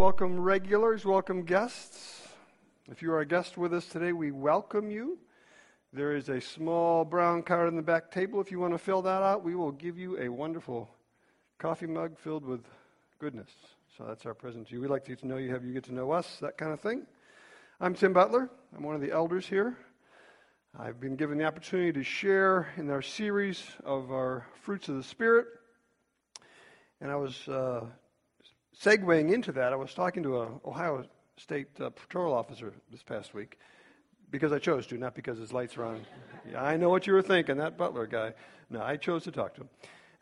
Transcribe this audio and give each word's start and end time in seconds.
welcome 0.00 0.40
regulars, 0.40 1.04
welcome 1.04 1.42
guests. 1.42 2.26
If 2.90 3.02
you 3.02 3.12
are 3.12 3.20
a 3.20 3.26
guest 3.26 3.58
with 3.58 3.74
us 3.74 3.84
today, 3.84 4.14
we 4.14 4.30
welcome 4.30 4.90
you. 4.90 5.18
There 5.92 6.16
is 6.16 6.30
a 6.30 6.40
small 6.40 7.04
brown 7.04 7.42
card 7.42 7.68
on 7.68 7.76
the 7.76 7.82
back 7.82 8.10
table. 8.10 8.40
If 8.40 8.50
you 8.50 8.58
want 8.58 8.72
to 8.72 8.78
fill 8.78 9.02
that 9.02 9.22
out, 9.22 9.44
we 9.44 9.54
will 9.54 9.72
give 9.72 9.98
you 9.98 10.18
a 10.18 10.30
wonderful 10.30 10.88
coffee 11.58 11.86
mug 11.86 12.18
filled 12.18 12.46
with 12.46 12.62
goodness. 13.18 13.50
So 13.98 14.04
that's 14.08 14.24
our 14.24 14.32
present 14.32 14.68
to 14.68 14.74
you. 14.74 14.80
We'd 14.80 14.88
like 14.88 15.04
to 15.04 15.10
get 15.10 15.18
to 15.18 15.26
know 15.26 15.36
you, 15.36 15.50
have 15.50 15.66
you 15.66 15.74
get 15.74 15.84
to 15.84 15.94
know 15.94 16.12
us, 16.12 16.38
that 16.40 16.56
kind 16.56 16.72
of 16.72 16.80
thing. 16.80 17.02
I'm 17.78 17.92
Tim 17.92 18.14
Butler. 18.14 18.48
I'm 18.74 18.82
one 18.82 18.94
of 18.94 19.02
the 19.02 19.12
elders 19.12 19.46
here. 19.46 19.76
I've 20.78 20.98
been 20.98 21.16
given 21.16 21.36
the 21.36 21.44
opportunity 21.44 21.92
to 21.92 22.02
share 22.02 22.72
in 22.78 22.88
our 22.88 23.02
series 23.02 23.62
of 23.84 24.10
our 24.12 24.46
fruits 24.62 24.88
of 24.88 24.96
the 24.96 25.02
Spirit. 25.02 25.46
And 27.02 27.10
I 27.10 27.16
was 27.16 27.46
uh, 27.48 27.84
segueing 28.78 29.32
into 29.32 29.52
that. 29.52 29.72
I 29.72 29.76
was 29.76 29.94
talking 29.94 30.22
to 30.22 30.42
an 30.42 30.60
Ohio 30.64 31.04
State 31.36 31.68
uh, 31.80 31.90
patrol 31.90 32.34
officer 32.34 32.72
this 32.90 33.02
past 33.02 33.32
week 33.34 33.58
because 34.30 34.52
I 34.52 34.58
chose 34.58 34.86
to, 34.88 34.98
not 34.98 35.14
because 35.14 35.38
his 35.38 35.52
lights 35.52 35.76
are 35.76 35.84
on. 35.84 36.02
Yeah, 36.50 36.62
I 36.62 36.76
know 36.76 36.88
what 36.88 37.06
you 37.06 37.12
were 37.12 37.22
thinking, 37.22 37.56
that 37.56 37.76
Butler 37.76 38.06
guy. 38.06 38.34
No, 38.68 38.82
I 38.82 38.96
chose 38.96 39.24
to 39.24 39.30
talk 39.32 39.54
to 39.54 39.62
him. 39.62 39.68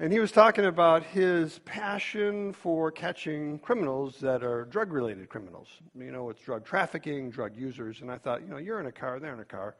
And 0.00 0.12
he 0.12 0.20
was 0.20 0.30
talking 0.30 0.64
about 0.64 1.02
his 1.02 1.58
passion 1.64 2.52
for 2.52 2.92
catching 2.92 3.58
criminals 3.58 4.20
that 4.20 4.44
are 4.44 4.64
drug 4.66 4.92
related 4.92 5.28
criminals. 5.28 5.66
You 5.98 6.12
know, 6.12 6.30
it's 6.30 6.40
drug 6.40 6.64
trafficking, 6.64 7.30
drug 7.30 7.56
users. 7.56 8.00
And 8.00 8.10
I 8.10 8.16
thought, 8.16 8.42
you 8.42 8.48
know, 8.48 8.58
you're 8.58 8.78
in 8.78 8.86
a 8.86 8.92
car, 8.92 9.18
they're 9.18 9.34
in 9.34 9.40
a 9.40 9.44
car. 9.44 9.74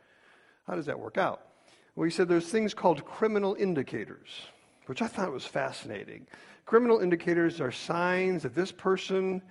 How 0.66 0.75
does 0.75 0.87
that 0.87 0.98
work 0.98 1.19
out? 1.19 1.42
Well, 1.95 2.05
he 2.05 2.11
said 2.11 2.28
there's 2.28 2.48
things 2.48 2.75
called 2.75 3.05
criminal 3.05 3.55
indicators, 3.55 4.28
which 4.88 5.02
I 5.02 5.06
thought 5.06 5.33
was 5.33 5.45
fascinating. 5.45 6.27
Criminal 6.65 7.01
indicators 7.01 7.60
are 7.60 7.70
signs 7.70 8.42
that 8.42 8.55
this 8.55 8.73
person 8.73 9.42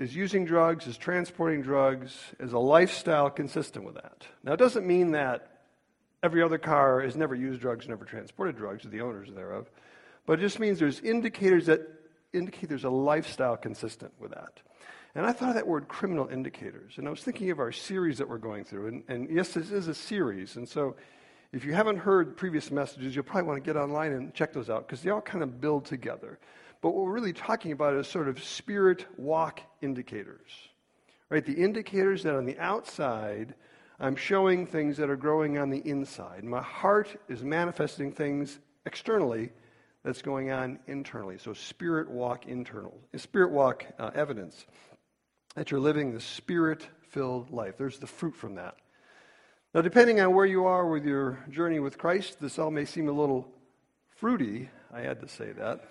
is 0.00 0.16
using 0.16 0.44
drugs, 0.44 0.86
is 0.86 0.96
transporting 0.96 1.62
drugs, 1.62 2.18
is 2.40 2.52
a 2.52 2.58
lifestyle 2.58 3.30
consistent 3.30 3.84
with 3.84 3.94
that. 3.96 4.26
Now, 4.42 4.52
it 4.52 4.58
doesn't 4.58 4.86
mean 4.86 5.12
that 5.12 5.60
every 6.22 6.42
other 6.42 6.58
car 6.58 7.02
has 7.02 7.14
never 7.14 7.34
used 7.34 7.60
drugs, 7.60 7.88
never 7.88 8.04
transported 8.04 8.56
drugs, 8.56 8.84
or 8.84 8.88
the 8.88 9.02
owners 9.02 9.28
thereof, 9.34 9.70
but 10.24 10.38
it 10.38 10.42
just 10.42 10.58
means 10.58 10.78
there's 10.78 11.00
indicators 11.00 11.66
that 11.66 11.82
indicate 12.32 12.68
there's 12.68 12.84
a 12.84 12.90
lifestyle 12.90 13.56
consistent 13.56 14.12
with 14.18 14.32
that. 14.32 14.60
And 15.14 15.24
I 15.24 15.32
thought 15.32 15.50
of 15.50 15.54
that 15.54 15.66
word 15.66 15.88
criminal 15.88 16.28
indicators. 16.28 16.94
And 16.98 17.06
I 17.06 17.10
was 17.10 17.22
thinking 17.22 17.50
of 17.50 17.58
our 17.58 17.72
series 17.72 18.18
that 18.18 18.28
we're 18.28 18.36
going 18.36 18.64
through. 18.64 18.88
And, 18.88 19.02
and, 19.08 19.30
yes, 19.30 19.54
this 19.54 19.70
is 19.70 19.88
a 19.88 19.94
series. 19.94 20.56
And 20.56 20.68
so 20.68 20.96
if 21.52 21.64
you 21.64 21.72
haven't 21.72 21.98
heard 21.98 22.36
previous 22.36 22.70
messages, 22.70 23.14
you'll 23.14 23.24
probably 23.24 23.48
want 23.48 23.62
to 23.62 23.66
get 23.66 23.76
online 23.76 24.12
and 24.12 24.34
check 24.34 24.52
those 24.52 24.68
out 24.68 24.86
because 24.86 25.02
they 25.02 25.10
all 25.10 25.20
kind 25.20 25.42
of 25.42 25.60
build 25.60 25.84
together. 25.84 26.38
But 26.80 26.90
what 26.90 27.04
we're 27.04 27.12
really 27.12 27.32
talking 27.32 27.72
about 27.72 27.94
is 27.94 28.06
sort 28.06 28.28
of 28.28 28.42
spirit 28.42 29.06
walk 29.18 29.60
indicators. 29.80 30.50
Right? 31.28 31.44
The 31.44 31.54
indicators 31.54 32.22
that 32.22 32.34
on 32.36 32.44
the 32.44 32.58
outside, 32.58 33.54
I'm 33.98 34.16
showing 34.16 34.66
things 34.66 34.96
that 34.98 35.10
are 35.10 35.16
growing 35.16 35.58
on 35.58 35.70
the 35.70 35.78
inside. 35.78 36.44
My 36.44 36.62
heart 36.62 37.20
is 37.28 37.42
manifesting 37.42 38.12
things 38.12 38.58
externally 38.84 39.50
that's 40.04 40.22
going 40.22 40.52
on 40.52 40.78
internally. 40.86 41.38
So 41.38 41.52
spirit 41.52 42.08
walk 42.08 42.46
internal, 42.46 42.96
spirit 43.16 43.50
walk 43.50 43.84
uh, 43.98 44.10
evidence 44.14 44.66
that 45.56 45.70
you're 45.70 45.80
living 45.80 46.12
the 46.12 46.20
spirit 46.20 46.86
filled 47.08 47.50
life. 47.50 47.76
There's 47.78 47.98
the 47.98 48.06
fruit 48.06 48.36
from 48.36 48.54
that. 48.56 48.76
Now, 49.76 49.82
depending 49.82 50.20
on 50.22 50.34
where 50.34 50.46
you 50.46 50.64
are 50.64 50.86
with 50.86 51.04
your 51.04 51.38
journey 51.50 51.80
with 51.80 51.98
Christ, 51.98 52.40
this 52.40 52.58
all 52.58 52.70
may 52.70 52.86
seem 52.86 53.10
a 53.10 53.12
little 53.12 53.46
fruity. 54.08 54.70
I 54.90 55.02
had 55.02 55.20
to 55.20 55.28
say 55.28 55.52
that. 55.52 55.84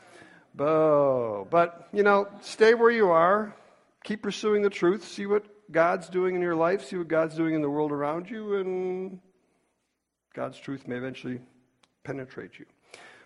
But, 0.55 1.87
you 1.93 2.01
know, 2.01 2.27
stay 2.41 2.73
where 2.73 2.89
you 2.89 3.11
are. 3.11 3.55
Keep 4.03 4.23
pursuing 4.23 4.63
the 4.63 4.71
truth. 4.71 5.07
See 5.07 5.27
what 5.27 5.45
God's 5.71 6.09
doing 6.09 6.33
in 6.33 6.41
your 6.41 6.55
life. 6.55 6.83
See 6.83 6.97
what 6.97 7.07
God's 7.07 7.35
doing 7.35 7.53
in 7.53 7.61
the 7.61 7.69
world 7.69 7.91
around 7.91 8.27
you. 8.27 8.55
And 8.55 9.19
God's 10.33 10.57
truth 10.57 10.87
may 10.87 10.95
eventually 10.95 11.39
penetrate 12.03 12.57
you. 12.57 12.65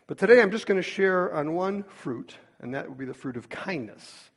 But 0.07 0.17
today 0.17 0.41
I'm 0.41 0.51
just 0.51 0.67
going 0.67 0.75
to 0.75 0.83
share 0.83 1.33
on 1.33 1.53
one 1.53 1.83
fruit, 1.83 2.35
and 2.59 2.73
that 2.73 2.89
would 2.89 2.97
be 2.97 3.05
the 3.05 3.13
fruit 3.13 3.37
of 3.37 3.47
kindness. 3.47 4.29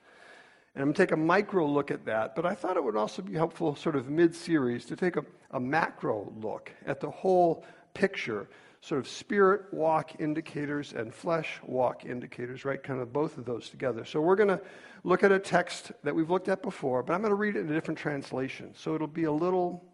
And 0.75 0.83
I'm 0.83 0.88
going 0.88 0.94
to 0.94 1.03
take 1.03 1.12
a 1.12 1.16
micro 1.16 1.66
look 1.66 1.91
at 1.91 2.06
that, 2.06 2.34
but 2.34 2.47
I 2.47 2.55
thought 2.55 2.78
it 2.78 2.84
would 2.84 2.97
also 2.97 3.21
be 3.21 3.34
helpful, 3.34 3.77
sort 3.77 3.94
of 3.94 4.09
mid 4.09 4.34
series, 4.34 4.87
to 4.87 4.97
take 4.97 5.16
a, 5.16 5.25
a 5.50 5.60
macro 5.60 6.33
look 6.41 6.72
at 6.87 6.99
the 6.99 7.10
whole 7.10 7.65
picture, 7.93 8.49
sort 8.81 8.99
of 8.99 9.06
spirit 9.06 9.66
walk 9.71 10.19
indicators 10.19 10.94
and 10.94 11.12
flesh 11.12 11.61
walk 11.62 12.06
indicators, 12.06 12.65
right? 12.65 12.82
Kind 12.82 13.03
of 13.03 13.12
both 13.12 13.37
of 13.37 13.44
those 13.44 13.69
together. 13.69 14.06
So 14.06 14.22
we're 14.22 14.37
going 14.37 14.49
to 14.49 14.61
look 15.05 15.22
at 15.22 15.31
a 15.31 15.38
text 15.38 15.93
that 16.05 16.15
we've 16.15 16.31
looked 16.31 16.49
at 16.49 16.62
before, 16.62 17.03
but 17.03 17.12
I'm 17.12 17.21
going 17.21 17.32
to 17.32 17.37
read 17.37 17.56
it 17.56 17.61
in 17.61 17.71
a 17.71 17.75
different 17.75 17.99
translation. 17.99 18.72
So 18.75 18.94
it'll 18.94 19.06
be 19.06 19.25
a 19.25 19.32
little, 19.32 19.84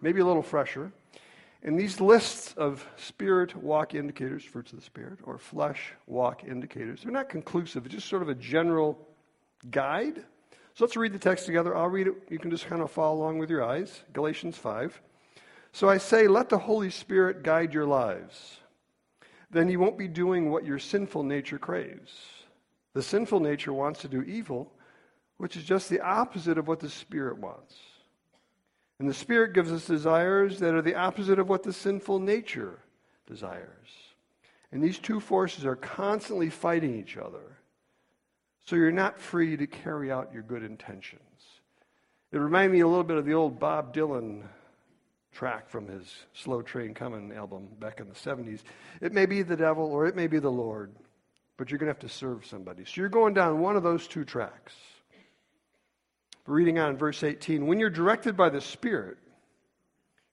maybe 0.00 0.20
a 0.20 0.26
little 0.26 0.42
fresher. 0.42 0.90
And 1.62 1.78
these 1.78 2.00
lists 2.00 2.54
of 2.56 2.86
spirit 2.96 3.54
walk 3.56 3.94
indicators, 3.94 4.42
fruits 4.42 4.72
of 4.72 4.78
the 4.78 4.84
spirit, 4.84 5.18
or 5.22 5.36
flesh 5.36 5.92
walk 6.06 6.44
indicators, 6.44 7.02
they're 7.02 7.12
not 7.12 7.28
conclusive. 7.28 7.84
It's 7.84 7.94
just 7.94 8.08
sort 8.08 8.22
of 8.22 8.30
a 8.30 8.34
general 8.34 9.06
guide. 9.70 10.16
So 10.74 10.84
let's 10.84 10.96
read 10.96 11.12
the 11.12 11.18
text 11.18 11.46
together. 11.46 11.76
I'll 11.76 11.88
read 11.88 12.08
it. 12.08 12.14
You 12.28 12.38
can 12.38 12.50
just 12.50 12.66
kind 12.66 12.82
of 12.82 12.90
follow 12.90 13.16
along 13.16 13.38
with 13.38 13.50
your 13.50 13.62
eyes. 13.62 14.02
Galatians 14.12 14.56
5. 14.56 15.00
So 15.72 15.88
I 15.88 15.98
say, 15.98 16.28
let 16.28 16.48
the 16.48 16.58
Holy 16.58 16.90
Spirit 16.90 17.42
guide 17.42 17.74
your 17.74 17.86
lives. 17.86 18.58
Then 19.50 19.68
you 19.68 19.78
won't 19.78 19.98
be 19.98 20.08
doing 20.08 20.50
what 20.50 20.64
your 20.64 20.78
sinful 20.78 21.22
nature 21.22 21.58
craves. 21.58 22.12
The 22.92 23.02
sinful 23.02 23.40
nature 23.40 23.72
wants 23.72 24.00
to 24.00 24.08
do 24.08 24.22
evil, 24.22 24.72
which 25.36 25.56
is 25.56 25.64
just 25.64 25.88
the 25.88 26.00
opposite 26.00 26.58
of 26.58 26.68
what 26.68 26.80
the 26.80 26.90
Spirit 26.90 27.38
wants. 27.38 27.76
And 28.98 29.08
the 29.08 29.14
Spirit 29.14 29.52
gives 29.52 29.72
us 29.72 29.86
desires 29.86 30.60
that 30.60 30.74
are 30.74 30.82
the 30.82 30.94
opposite 30.94 31.38
of 31.38 31.48
what 31.48 31.62
the 31.62 31.72
sinful 31.72 32.20
nature 32.20 32.78
desires. 33.26 33.88
And 34.70 34.82
these 34.82 34.98
two 34.98 35.20
forces 35.20 35.64
are 35.64 35.76
constantly 35.76 36.50
fighting 36.50 36.98
each 36.98 37.16
other. 37.16 37.58
So 38.64 38.76
you're 38.76 38.92
not 38.92 39.20
free 39.20 39.56
to 39.56 39.66
carry 39.66 40.10
out 40.10 40.32
your 40.32 40.42
good 40.42 40.62
intentions. 40.62 41.20
It 42.32 42.38
reminded 42.38 42.72
me 42.72 42.80
a 42.80 42.88
little 42.88 43.04
bit 43.04 43.18
of 43.18 43.26
the 43.26 43.34
old 43.34 43.60
Bob 43.60 43.94
Dylan 43.94 44.42
track 45.32 45.68
from 45.68 45.86
his 45.86 46.14
Slow 46.32 46.62
Train 46.62 46.94
Coming 46.94 47.32
album 47.32 47.68
back 47.78 48.00
in 48.00 48.08
the 48.08 48.14
70s. 48.14 48.60
It 49.00 49.12
may 49.12 49.26
be 49.26 49.42
the 49.42 49.56
devil 49.56 49.84
or 49.84 50.06
it 50.06 50.16
may 50.16 50.28
be 50.28 50.38
the 50.38 50.50
Lord, 50.50 50.92
but 51.56 51.70
you're 51.70 51.78
going 51.78 51.88
to 51.88 51.92
have 51.92 51.98
to 52.00 52.08
serve 52.08 52.46
somebody. 52.46 52.84
So 52.84 53.00
you're 53.00 53.08
going 53.08 53.34
down 53.34 53.60
one 53.60 53.76
of 53.76 53.82
those 53.82 54.06
two 54.06 54.24
tracks. 54.24 54.74
Reading 56.46 56.78
on 56.78 56.90
in 56.90 56.96
verse 56.96 57.22
18 57.22 57.66
When 57.66 57.78
you're 57.78 57.90
directed 57.90 58.36
by 58.36 58.48
the 58.48 58.60
Spirit, 58.60 59.18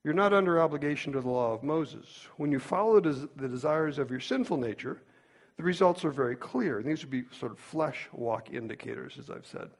you're 0.04 0.14
not 0.14 0.32
under 0.32 0.60
obligation 0.60 1.12
to 1.12 1.20
the 1.20 1.28
law 1.28 1.52
of 1.52 1.62
Moses. 1.62 2.06
When 2.36 2.50
you 2.50 2.58
follow 2.58 3.00
the 3.00 3.48
desires 3.48 3.98
of 3.98 4.10
your 4.10 4.20
sinful 4.20 4.56
nature, 4.56 5.02
the 5.56 5.62
results 5.62 6.04
are 6.04 6.10
very 6.10 6.36
clear. 6.36 6.78
And 6.78 6.86
these 6.86 7.02
would 7.02 7.10
be 7.10 7.24
sort 7.38 7.52
of 7.52 7.58
flesh 7.58 8.08
walk 8.12 8.52
indicators, 8.52 9.16
as 9.18 9.30
I've 9.30 9.46
said 9.46 9.70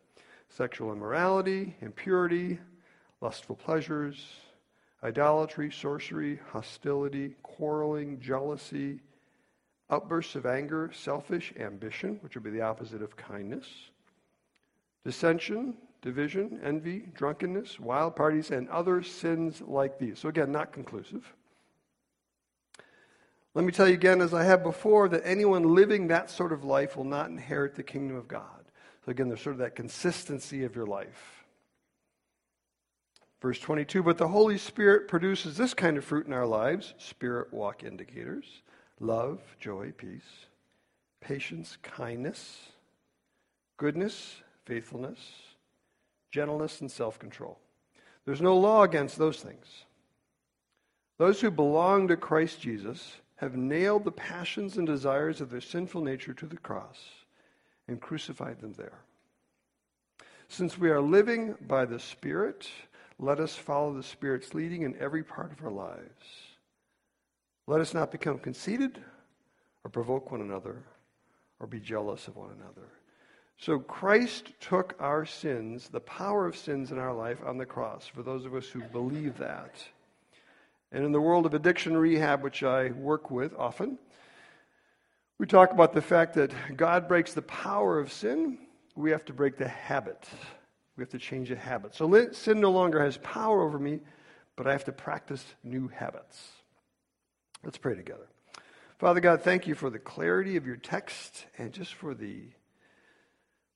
sexual 0.48 0.92
immorality, 0.92 1.74
impurity, 1.80 2.58
lustful 3.22 3.56
pleasures, 3.56 4.26
idolatry, 5.02 5.70
sorcery, 5.72 6.38
hostility, 6.50 7.34
quarreling, 7.42 8.20
jealousy, 8.20 9.00
outbursts 9.90 10.34
of 10.34 10.44
anger, 10.44 10.90
selfish 10.92 11.52
ambition, 11.58 12.18
which 12.22 12.34
would 12.34 12.44
be 12.44 12.50
the 12.50 12.60
opposite 12.60 13.02
of 13.02 13.16
kindness, 13.16 13.66
dissension, 15.04 15.74
division, 16.02 16.60
envy, 16.62 17.04
drunkenness, 17.14 17.80
wild 17.80 18.14
parties, 18.14 18.50
and 18.50 18.68
other 18.68 19.02
sins 19.02 19.62
like 19.62 19.98
these. 19.98 20.18
So, 20.18 20.28
again, 20.28 20.52
not 20.52 20.72
conclusive. 20.72 21.32
Let 23.54 23.64
me 23.64 23.72
tell 23.72 23.86
you 23.86 23.94
again, 23.94 24.20
as 24.20 24.32
I 24.32 24.44
have 24.44 24.62
before, 24.62 25.08
that 25.10 25.22
anyone 25.24 25.74
living 25.74 26.08
that 26.08 26.30
sort 26.30 26.52
of 26.52 26.64
life 26.64 26.96
will 26.96 27.04
not 27.04 27.28
inherit 27.28 27.74
the 27.74 27.82
kingdom 27.82 28.16
of 28.16 28.28
God. 28.28 28.46
So 29.04 29.10
again, 29.10 29.28
there's 29.28 29.42
sort 29.42 29.54
of 29.54 29.60
that 29.60 29.76
consistency 29.76 30.64
of 30.64 30.74
your 30.74 30.86
life. 30.86 31.44
Verse 33.42 33.58
22 33.58 34.02
But 34.02 34.16
the 34.16 34.28
Holy 34.28 34.56
Spirit 34.56 35.08
produces 35.08 35.56
this 35.56 35.74
kind 35.74 35.98
of 35.98 36.04
fruit 36.04 36.26
in 36.26 36.32
our 36.32 36.46
lives 36.46 36.94
spirit 36.98 37.52
walk 37.52 37.84
indicators 37.84 38.62
love, 39.00 39.40
joy, 39.58 39.92
peace, 39.98 40.46
patience, 41.20 41.76
kindness, 41.82 42.70
goodness, 43.76 44.36
faithfulness, 44.64 45.18
gentleness, 46.30 46.80
and 46.80 46.90
self 46.90 47.18
control. 47.18 47.58
There's 48.24 48.40
no 48.40 48.56
law 48.56 48.84
against 48.84 49.18
those 49.18 49.40
things. 49.40 49.66
Those 51.18 51.40
who 51.40 51.50
belong 51.50 52.08
to 52.08 52.16
Christ 52.16 52.60
Jesus 52.60 53.16
have 53.42 53.56
nailed 53.56 54.04
the 54.04 54.12
passions 54.12 54.76
and 54.76 54.86
desires 54.86 55.40
of 55.40 55.50
their 55.50 55.60
sinful 55.60 56.00
nature 56.00 56.32
to 56.32 56.46
the 56.46 56.56
cross 56.56 57.00
and 57.88 58.00
crucified 58.00 58.60
them 58.60 58.72
there. 58.74 59.00
Since 60.46 60.78
we 60.78 60.90
are 60.90 61.00
living 61.00 61.56
by 61.66 61.84
the 61.84 61.98
Spirit, 61.98 62.70
let 63.18 63.40
us 63.40 63.56
follow 63.56 63.92
the 63.92 64.02
Spirit's 64.04 64.54
leading 64.54 64.82
in 64.82 64.96
every 65.00 65.24
part 65.24 65.50
of 65.50 65.64
our 65.64 65.72
lives. 65.72 66.24
Let 67.66 67.80
us 67.80 67.92
not 67.92 68.12
become 68.12 68.38
conceited 68.38 69.02
or 69.82 69.90
provoke 69.90 70.30
one 70.30 70.40
another 70.40 70.76
or 71.58 71.66
be 71.66 71.80
jealous 71.80 72.28
of 72.28 72.36
one 72.36 72.50
another. 72.50 72.86
So 73.58 73.80
Christ 73.80 74.52
took 74.60 74.94
our 75.00 75.26
sins, 75.26 75.88
the 75.88 75.98
power 75.98 76.46
of 76.46 76.56
sins 76.56 76.92
in 76.92 76.98
our 77.00 77.12
life, 77.12 77.38
on 77.44 77.58
the 77.58 77.66
cross, 77.66 78.06
for 78.06 78.22
those 78.22 78.44
of 78.44 78.54
us 78.54 78.68
who 78.68 78.82
believe 78.82 79.36
that. 79.38 79.74
And 80.92 81.04
in 81.04 81.12
the 81.12 81.20
world 81.20 81.46
of 81.46 81.54
addiction 81.54 81.96
rehab, 81.96 82.42
which 82.42 82.62
I 82.62 82.90
work 82.90 83.30
with 83.30 83.54
often, 83.58 83.98
we 85.38 85.46
talk 85.46 85.72
about 85.72 85.94
the 85.94 86.02
fact 86.02 86.34
that 86.34 86.52
God 86.76 87.08
breaks 87.08 87.32
the 87.32 87.42
power 87.42 87.98
of 87.98 88.12
sin. 88.12 88.58
We 88.94 89.10
have 89.10 89.24
to 89.24 89.32
break 89.32 89.56
the 89.56 89.68
habit. 89.68 90.28
We 90.96 91.02
have 91.02 91.10
to 91.10 91.18
change 91.18 91.48
the 91.48 91.56
habit. 91.56 91.94
So 91.94 92.30
sin 92.32 92.60
no 92.60 92.70
longer 92.70 93.02
has 93.02 93.16
power 93.18 93.62
over 93.62 93.78
me, 93.78 94.00
but 94.54 94.66
I 94.66 94.72
have 94.72 94.84
to 94.84 94.92
practice 94.92 95.42
new 95.64 95.88
habits. 95.88 96.50
Let's 97.64 97.78
pray 97.78 97.94
together. 97.94 98.28
Father 98.98 99.20
God, 99.20 99.42
thank 99.42 99.66
you 99.66 99.74
for 99.74 99.88
the 99.88 99.98
clarity 99.98 100.56
of 100.56 100.66
your 100.66 100.76
text 100.76 101.46
and 101.56 101.72
just 101.72 101.94
for 101.94 102.14
the 102.14 102.42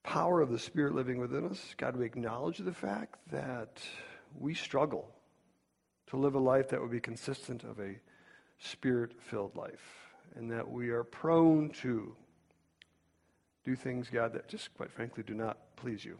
power 0.03 0.39
of 0.39 0.51
the 0.51 0.59
Spirit 0.59 0.93
living 0.93 1.17
within 1.17 1.45
us. 1.47 1.73
God, 1.77 1.97
we 1.97 2.05
acknowledge 2.05 2.59
the 2.59 2.71
fact 2.71 3.15
that 3.31 3.81
we 4.39 4.53
struggle 4.53 5.09
to 6.07 6.17
live 6.17 6.35
a 6.35 6.39
life 6.39 6.69
that 6.69 6.81
would 6.81 6.91
be 6.91 6.99
consistent 6.99 7.63
of 7.63 7.79
a 7.79 7.95
spirit 8.59 9.11
filled 9.21 9.55
life, 9.55 10.13
and 10.35 10.51
that 10.51 10.69
we 10.69 10.89
are 10.89 11.03
prone 11.03 11.69
to 11.69 12.15
do 13.63 13.75
things, 13.75 14.09
God, 14.09 14.33
that 14.33 14.47
just 14.47 14.73
quite 14.75 14.91
frankly 14.91 15.23
do 15.23 15.33
not 15.33 15.57
please 15.75 16.03
you. 16.03 16.17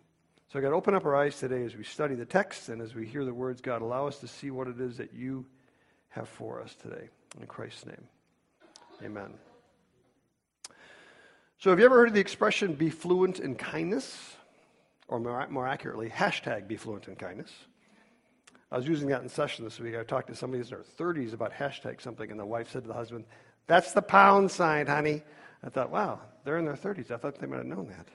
So, 0.52 0.62
God, 0.62 0.74
open 0.74 0.96
up 0.96 1.06
our 1.06 1.16
eyes 1.16 1.38
today 1.40 1.64
as 1.64 1.76
we 1.76 1.84
study 1.84 2.16
the 2.16 2.26
text 2.26 2.70
and 2.70 2.82
as 2.82 2.96
we 2.96 3.06
hear 3.06 3.26
the 3.26 3.34
words, 3.34 3.60
God, 3.60 3.82
allow 3.82 4.08
us 4.08 4.20
to 4.20 4.28
see 4.28 4.50
what 4.50 4.68
it 4.68 4.80
is 4.80 4.98
that 4.98 5.14
you 5.14 5.46
have 6.10 6.30
for 6.30 6.62
us 6.62 6.76
today. 6.76 7.10
In 7.40 7.48
Christ's 7.48 7.86
name, 7.86 8.04
amen. 9.04 9.34
So, 11.60 11.70
have 11.70 11.80
you 11.80 11.86
ever 11.86 11.96
heard 11.96 12.10
of 12.10 12.14
the 12.14 12.22
expression 12.22 12.74
be 12.74 12.90
fluent 12.90 13.40
in 13.40 13.56
kindness? 13.56 14.36
Or 15.10 15.20
more, 15.20 15.48
more 15.50 15.68
accurately, 15.68 16.10
hashtag 16.10 16.68
be 16.68 16.76
fluent 16.76 17.08
in 17.08 17.16
kindness? 17.16 17.52
I 18.72 18.78
was 18.78 18.88
using 18.88 19.08
that 19.10 19.22
in 19.22 19.30
session 19.30 19.64
this 19.64 19.80
week. 19.80 19.96
I 19.96 20.04
talked 20.04 20.28
to 20.28 20.36
somebody 20.36 20.60
who's 20.60 20.72
in 20.72 20.78
their 20.78 21.14
30s 21.14 21.34
about 21.34 21.54
hashtag 21.54 22.02
something, 22.02 22.30
and 22.30 22.40
the 22.40 22.46
wife 22.46 22.72
said 22.72 22.84
to 22.84 22.88
the 22.88 22.94
husband, 22.94 23.26
That's 23.68 23.94
the 23.94 24.02
pound 24.02 24.52
sign, 24.52 24.88
honey. 24.88 25.24
I 25.64 25.70
thought, 25.70 25.90
wow, 25.90 26.20
they're 26.44 26.58
in 26.58 26.66
their 26.66 26.76
30s. 26.76 27.12
I 27.12 27.18
thought 27.18 27.40
they 27.40 27.48
might 27.48 27.58
have 27.58 27.66
known 27.66 27.88
that. 27.88 28.08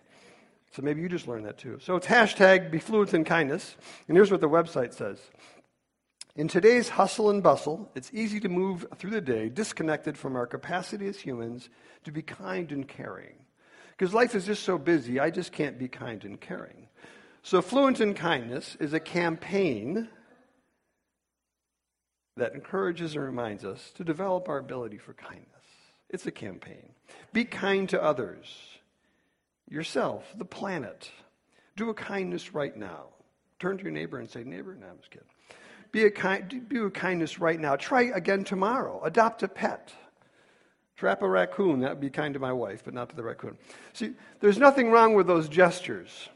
So 0.73 0.83
maybe 0.83 1.03
you 1.03 1.09
just 1.09 1.29
learned 1.29 1.47
that 1.47 1.59
too. 1.59 1.79
So 1.83 1.97
it's 1.97 2.07
hashtag 2.07 2.71
be 2.71 2.79
fluent 2.79 3.13
in 3.15 3.25
kindness. 3.25 3.77
And 4.09 4.17
here's 4.17 4.31
what 4.31 4.41
the 4.41 4.49
website 4.49 4.95
says 4.95 5.19
In 6.35 6.49
today's 6.49 6.91
hustle 6.91 7.31
and 7.31 7.43
bustle, 7.43 7.91
it's 7.95 8.11
easy 8.13 8.41
to 8.41 8.49
move 8.49 8.87
through 8.97 9.11
the 9.11 9.21
day 9.21 9.49
disconnected 9.49 10.17
from 10.17 10.37
our 10.37 10.47
capacity 10.47 11.07
as 11.09 11.19
humans 11.19 11.69
to 12.05 12.13
be 12.13 12.23
kind 12.23 12.73
and 12.73 12.87
caring. 12.87 13.35
Because 13.91 14.15
life 14.15 14.35
is 14.35 14.47
just 14.47 14.65
so 14.65 14.79
busy, 14.79 15.21
I 15.21 15.31
just 15.31 15.53
can't 15.53 15.79
be 15.79 15.89
kind 15.89 16.25
and 16.25 16.41
caring. 16.41 16.89
So, 17.43 17.61
Fluent 17.61 18.01
in 18.01 18.15
Kindness 18.15 18.77
is 18.79 18.93
a 18.93 19.01
campaign 19.01 20.09
that 22.37 22.55
encourages 22.55 23.15
and 23.15 23.25
reminds 23.25 23.65
us 23.65 23.93
to 23.97 24.05
develop 24.05 24.49
our 24.49 24.59
ability 24.59 24.99
for 24.99 25.13
kindness. 25.13 25.47
It's 26.09 26.27
a 26.27 26.31
campaign. 26.31 26.91
Be 27.33 27.45
kind 27.45 27.89
to 27.91 28.03
others, 28.03 28.47
yourself, 29.69 30.25
the 30.37 30.45
planet. 30.45 31.11
Do 31.77 31.91
a 31.91 31.95
kindness 31.95 32.55
right 32.55 32.77
now. 32.77 33.07
Turn 33.59 33.79
to 33.79 33.83
your 33.83 33.93
neighbor 33.93 34.19
and 34.19 34.29
say, 34.29 34.45
Neighbor, 34.45 34.75
no, 34.75 34.87
I'm 34.87 34.99
just 34.99 35.11
kidding. 35.11 35.29
Be 35.93 36.05
a 36.05 36.11
kind, 36.11 36.67
do 36.69 36.87
a 36.87 36.91
kindness 36.91 37.39
right 37.39 37.61
now. 37.61 37.77
Try 37.77 38.05
again 38.15 38.45
tomorrow. 38.45 39.01
Adopt 39.05 39.43
a 39.43 39.49
pet. 39.49 39.93
Trap 40.97 41.23
a 41.23 41.29
raccoon. 41.29 41.81
That 41.81 41.91
would 41.91 42.01
be 42.01 42.11
kind 42.11 42.35
to 42.35 42.41
my 42.41 42.53
wife, 42.53 42.83
but 42.85 42.95
not 42.95 43.11
to 43.11 43.17
the 43.17 43.23
raccoon. 43.23 43.59
See, 43.93 44.13
there's 44.41 44.59
nothing 44.59 44.91
wrong 44.91 45.15
with 45.15 45.27
those 45.27 45.49
gestures, 45.49 46.29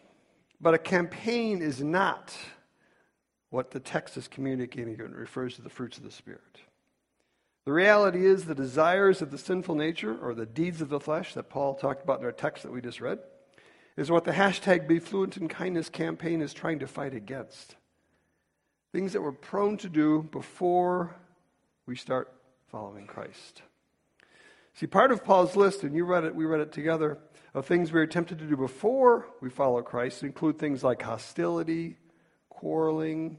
but 0.60 0.74
a 0.74 0.78
campaign 0.78 1.62
is 1.62 1.82
not 1.82 2.36
what 3.50 3.70
the 3.70 3.80
text 3.80 4.16
is 4.16 4.28
communicating 4.28 4.96
when 4.96 5.12
it 5.12 5.16
refers 5.16 5.54
to 5.54 5.62
the 5.62 5.70
fruits 5.70 5.98
of 5.98 6.04
the 6.04 6.10
Spirit. 6.10 6.60
The 7.64 7.72
reality 7.72 8.24
is 8.24 8.44
the 8.44 8.54
desires 8.54 9.22
of 9.22 9.30
the 9.30 9.38
sinful 9.38 9.74
nature 9.74 10.16
or 10.16 10.34
the 10.34 10.46
deeds 10.46 10.80
of 10.80 10.88
the 10.88 11.00
flesh 11.00 11.34
that 11.34 11.48
Paul 11.50 11.74
talked 11.74 12.02
about 12.02 12.20
in 12.20 12.24
our 12.24 12.32
text 12.32 12.62
that 12.62 12.72
we 12.72 12.80
just 12.80 13.00
read 13.00 13.18
is 13.96 14.10
what 14.10 14.24
the 14.24 14.32
hashtag 14.32 14.86
Be 14.86 14.98
Fluent 14.98 15.36
in 15.36 15.48
Kindness 15.48 15.88
campaign 15.88 16.42
is 16.42 16.52
trying 16.52 16.78
to 16.80 16.86
fight 16.86 17.14
against. 17.14 17.74
Things 18.92 19.12
that 19.14 19.22
we're 19.22 19.32
prone 19.32 19.78
to 19.78 19.88
do 19.88 20.28
before 20.30 21.16
we 21.86 21.96
start 21.96 22.32
following 22.70 23.06
Christ. 23.06 23.62
See, 24.74 24.86
part 24.86 25.10
of 25.10 25.24
Paul's 25.24 25.56
list, 25.56 25.82
and 25.82 25.94
you 25.94 26.04
read 26.04 26.24
it, 26.24 26.34
we 26.34 26.44
read 26.44 26.60
it 26.60 26.72
together, 26.72 27.18
of 27.54 27.64
things 27.64 27.90
we 27.90 28.00
are 28.00 28.06
tempted 28.06 28.38
to 28.38 28.44
do 28.44 28.56
before 28.56 29.26
we 29.40 29.48
follow 29.48 29.80
Christ 29.80 30.22
include 30.22 30.58
things 30.58 30.84
like 30.84 31.00
hostility, 31.00 31.96
quarreling, 32.56 33.38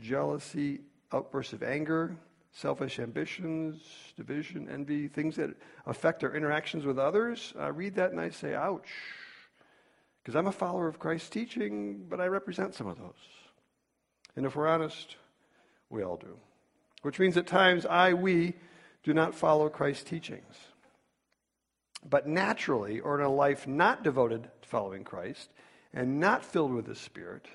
jealousy, 0.00 0.80
outbursts 1.12 1.52
of 1.52 1.62
anger, 1.62 2.16
selfish 2.52 2.98
ambitions, 2.98 3.80
division, 4.16 4.68
envy, 4.70 5.06
things 5.06 5.36
that 5.36 5.50
affect 5.86 6.24
our 6.24 6.34
interactions 6.34 6.84
with 6.86 6.98
others. 6.98 7.52
I 7.58 7.68
read 7.68 7.94
that 7.96 8.10
and 8.10 8.20
I 8.20 8.30
say, 8.30 8.54
ouch. 8.54 8.88
Because 10.22 10.34
I'm 10.34 10.46
a 10.46 10.52
follower 10.52 10.88
of 10.88 10.98
Christ's 10.98 11.28
teaching, 11.28 12.06
but 12.08 12.20
I 12.20 12.26
represent 12.26 12.74
some 12.74 12.86
of 12.86 12.98
those. 12.98 13.12
And 14.34 14.46
if 14.46 14.56
we're 14.56 14.66
honest, 14.66 15.16
we 15.90 16.02
all 16.02 16.16
do. 16.16 16.38
Which 17.02 17.18
means 17.18 17.36
at 17.36 17.46
times 17.46 17.86
I, 17.86 18.14
we, 18.14 18.54
do 19.02 19.12
not 19.14 19.34
follow 19.34 19.68
Christ's 19.68 20.04
teachings. 20.04 20.54
But 22.08 22.26
naturally, 22.26 23.00
or 23.00 23.18
in 23.18 23.24
a 23.24 23.30
life 23.30 23.66
not 23.66 24.02
devoted 24.02 24.48
to 24.62 24.68
following 24.68 25.04
Christ 25.04 25.50
and 25.92 26.18
not 26.18 26.44
filled 26.44 26.72
with 26.72 26.86
the 26.86 26.94
Spirit, 26.94 27.46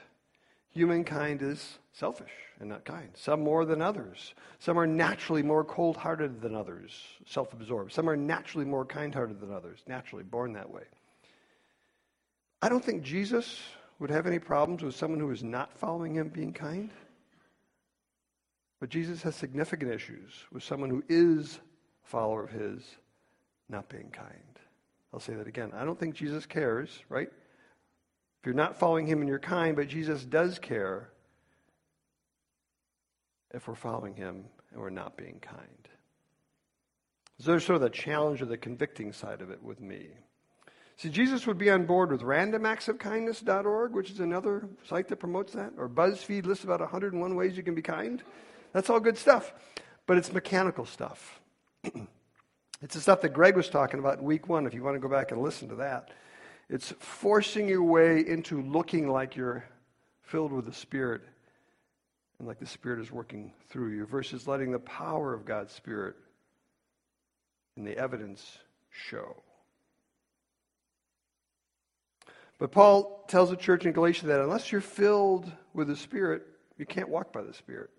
humankind 0.73 1.41
is 1.41 1.79
selfish 1.91 2.31
and 2.59 2.69
not 2.69 2.85
kind. 2.85 3.09
Some 3.13 3.41
more 3.41 3.65
than 3.65 3.81
others. 3.81 4.33
Some 4.59 4.77
are 4.77 4.87
naturally 4.87 5.43
more 5.43 5.63
cold 5.63 5.97
hearted 5.97 6.41
than 6.41 6.55
others, 6.55 6.91
self 7.25 7.53
absorbed. 7.53 7.91
Some 7.91 8.09
are 8.09 8.17
naturally 8.17 8.65
more 8.65 8.85
kind 8.85 9.13
hearted 9.13 9.39
than 9.39 9.53
others, 9.53 9.79
naturally 9.87 10.23
born 10.23 10.53
that 10.53 10.69
way. 10.69 10.83
I 12.61 12.69
don't 12.69 12.83
think 12.83 13.03
Jesus 13.03 13.59
would 13.99 14.09
have 14.09 14.25
any 14.27 14.39
problems 14.39 14.83
with 14.83 14.95
someone 14.95 15.19
who 15.19 15.31
is 15.31 15.43
not 15.43 15.77
following 15.77 16.15
him 16.15 16.29
being 16.29 16.53
kind. 16.53 16.91
But 18.79 18.89
Jesus 18.89 19.21
has 19.23 19.35
significant 19.35 19.91
issues 19.91 20.31
with 20.51 20.63
someone 20.63 20.89
who 20.89 21.03
is 21.07 21.59
a 22.05 22.07
follower 22.07 22.43
of 22.43 22.51
his 22.51 22.83
not 23.69 23.87
being 23.87 24.09
kind. 24.11 24.59
I'll 25.13 25.19
say 25.19 25.33
that 25.35 25.47
again. 25.47 25.71
I 25.73 25.85
don't 25.85 25.97
think 25.99 26.15
Jesus 26.15 26.45
cares, 26.45 26.89
right? 27.07 27.29
If 28.43 28.47
you're 28.47 28.55
not 28.55 28.77
following 28.77 29.07
him 29.07 29.21
and 29.21 29.29
you're 29.29 29.39
kind, 29.39 29.73
but 29.73 29.87
Jesus 29.87 30.25
does 30.25 30.59
care 30.59 31.07
if 33.53 33.69
we're 33.69 33.75
following 33.75 34.15
him 34.15 34.43
and 34.73 34.81
we're 34.81 34.89
not 34.89 35.15
being 35.15 35.39
kind. 35.39 35.87
So 37.39 37.51
there's 37.51 37.65
sort 37.65 37.77
of 37.77 37.83
the 37.83 37.89
challenge 37.89 38.41
or 38.41 38.45
the 38.45 38.57
convicting 38.57 39.13
side 39.13 39.39
of 39.39 39.49
it 39.49 39.63
with 39.63 39.79
me. 39.79 40.07
See, 40.97 41.07
Jesus 41.07 41.47
would 41.47 41.57
be 41.57 41.69
on 41.69 41.85
board 41.85 42.11
with 42.11 42.19
randomactsofkindness.org, 42.19 43.93
which 43.93 44.11
is 44.11 44.19
another 44.19 44.67
site 44.89 45.07
that 45.07 45.21
promotes 45.21 45.53
that, 45.53 45.71
or 45.77 45.87
BuzzFeed 45.87 46.45
lists 46.45 46.65
about 46.65 46.81
101 46.81 47.35
ways 47.37 47.55
you 47.55 47.63
can 47.63 47.75
be 47.75 47.81
kind. 47.81 48.21
That's 48.73 48.89
all 48.89 48.99
good 48.99 49.17
stuff, 49.17 49.53
but 50.05 50.17
it's 50.17 50.33
mechanical 50.33 50.85
stuff. 50.85 51.39
it's 52.81 52.95
the 52.95 52.99
stuff 52.99 53.21
that 53.21 53.31
Greg 53.31 53.55
was 53.55 53.69
talking 53.69 54.01
about 54.01 54.17
in 54.17 54.25
week 54.25 54.49
one, 54.49 54.67
if 54.67 54.73
you 54.73 54.83
want 54.83 54.95
to 54.95 54.99
go 54.99 55.07
back 55.07 55.31
and 55.31 55.41
listen 55.41 55.69
to 55.69 55.75
that. 55.75 56.11
It's 56.73 56.91
forcing 56.97 57.69
your 57.69 57.83
way 57.83 58.25
into 58.25 58.59
looking 58.63 59.07
like 59.07 59.35
you're 59.35 59.63
filled 60.23 60.51
with 60.51 60.65
the 60.65 60.73
Spirit 60.73 61.21
and 62.39 62.47
like 62.47 62.57
the 62.57 62.65
Spirit 62.65 62.99
is 62.99 63.11
working 63.11 63.53
through 63.69 63.91
you 63.91 64.07
versus 64.07 64.47
letting 64.47 64.71
the 64.71 64.79
power 64.79 65.35
of 65.35 65.45
God's 65.45 65.71
Spirit 65.71 66.15
and 67.75 67.85
the 67.85 67.95
evidence 67.95 68.57
show. 68.89 69.35
But 72.57 72.71
Paul 72.71 73.23
tells 73.27 73.51
the 73.51 73.55
church 73.55 73.85
in 73.85 73.91
Galatia 73.91 74.25
that 74.25 74.41
unless 74.41 74.71
you're 74.71 74.81
filled 74.81 75.51
with 75.75 75.89
the 75.89 75.95
Spirit, 75.95 76.41
you 76.79 76.87
can't 76.87 77.07
walk 77.07 77.31
by 77.31 77.43
the 77.43 77.53
Spirit. 77.53 77.91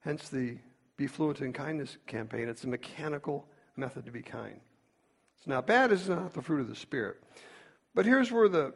Hence 0.00 0.28
the 0.28 0.58
Be 0.96 1.06
Fluent 1.06 1.40
in 1.40 1.52
Kindness 1.52 1.98
campaign. 2.08 2.48
It's 2.48 2.64
a 2.64 2.68
mechanical 2.68 3.46
method 3.76 4.06
to 4.06 4.10
be 4.10 4.22
kind. 4.22 4.58
It's 5.36 5.46
not 5.46 5.68
bad, 5.68 5.92
it's 5.92 6.08
not 6.08 6.34
the 6.34 6.42
fruit 6.42 6.62
of 6.62 6.68
the 6.68 6.74
Spirit. 6.74 7.18
But 7.98 8.06
here's 8.06 8.30
where 8.30 8.48
the 8.48 8.74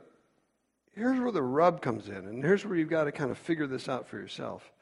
here's 0.97 1.21
where 1.21 1.31
the 1.31 1.45
rub 1.45 1.81
comes 1.81 2.09
in, 2.09 2.17
and 2.17 2.43
here's 2.43 2.67
where 2.67 2.76
you've 2.76 2.91
got 2.91 3.05
to 3.05 3.12
kind 3.12 3.31
of 3.31 3.38
figure 3.38 3.69
this 3.69 3.88
out 3.88 4.09
for 4.09 4.17
yourself. 4.17 4.73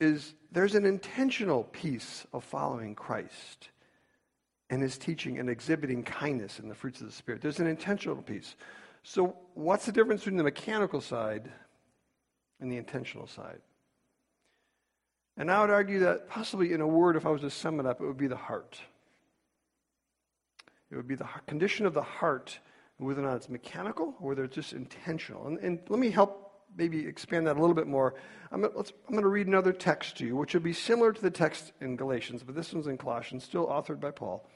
Is 0.00 0.34
there's 0.50 0.74
an 0.74 0.84
intentional 0.84 1.62
piece 1.62 2.26
of 2.32 2.42
following 2.42 2.96
Christ 2.96 3.68
and 4.70 4.82
his 4.82 4.98
teaching 4.98 5.38
and 5.38 5.48
exhibiting 5.48 6.02
kindness 6.02 6.58
in 6.58 6.68
the 6.68 6.74
fruits 6.74 7.00
of 7.00 7.06
the 7.06 7.12
Spirit. 7.12 7.40
There's 7.40 7.60
an 7.60 7.68
intentional 7.68 8.16
piece. 8.16 8.56
So, 9.04 9.36
what's 9.54 9.86
the 9.86 9.92
difference 9.92 10.22
between 10.22 10.38
the 10.38 10.42
mechanical 10.42 11.00
side 11.00 11.48
and 12.58 12.72
the 12.72 12.76
intentional 12.76 13.28
side? 13.28 13.60
And 15.36 15.48
I 15.48 15.60
would 15.60 15.70
argue 15.70 16.00
that 16.00 16.28
possibly 16.28 16.72
in 16.72 16.80
a 16.80 16.88
word, 16.88 17.14
if 17.14 17.24
I 17.24 17.30
was 17.30 17.42
to 17.42 17.50
sum 17.50 17.78
it 17.78 17.86
up, 17.86 18.00
it 18.00 18.04
would 18.04 18.18
be 18.18 18.26
the 18.26 18.34
heart. 18.34 18.80
It 20.90 20.96
would 20.96 21.06
be 21.06 21.14
the 21.14 21.28
condition 21.46 21.86
of 21.86 21.94
the 21.94 22.02
heart 22.02 22.58
whether 22.98 23.20
or 23.20 23.24
not 23.24 23.36
it's 23.36 23.48
mechanical 23.48 24.14
or 24.20 24.28
whether 24.28 24.44
it's 24.44 24.54
just 24.54 24.72
intentional. 24.72 25.46
And, 25.46 25.58
and 25.58 25.80
let 25.88 25.98
me 25.98 26.10
help 26.10 26.48
maybe 26.76 27.06
expand 27.06 27.46
that 27.46 27.56
a 27.56 27.60
little 27.60 27.74
bit 27.74 27.86
more. 27.86 28.14
I'm, 28.52 28.64
I'm 28.64 28.70
going 28.70 29.22
to 29.22 29.28
read 29.28 29.46
another 29.46 29.72
text 29.72 30.18
to 30.18 30.26
you, 30.26 30.36
which 30.36 30.54
will 30.54 30.60
be 30.60 30.72
similar 30.72 31.12
to 31.12 31.20
the 31.20 31.30
text 31.30 31.72
in 31.80 31.96
Galatians, 31.96 32.42
but 32.42 32.54
this 32.54 32.72
one's 32.72 32.86
in 32.86 32.98
Colossians, 32.98 33.44
still 33.44 33.66
authored 33.66 34.00
by 34.00 34.10
Paul. 34.10 34.48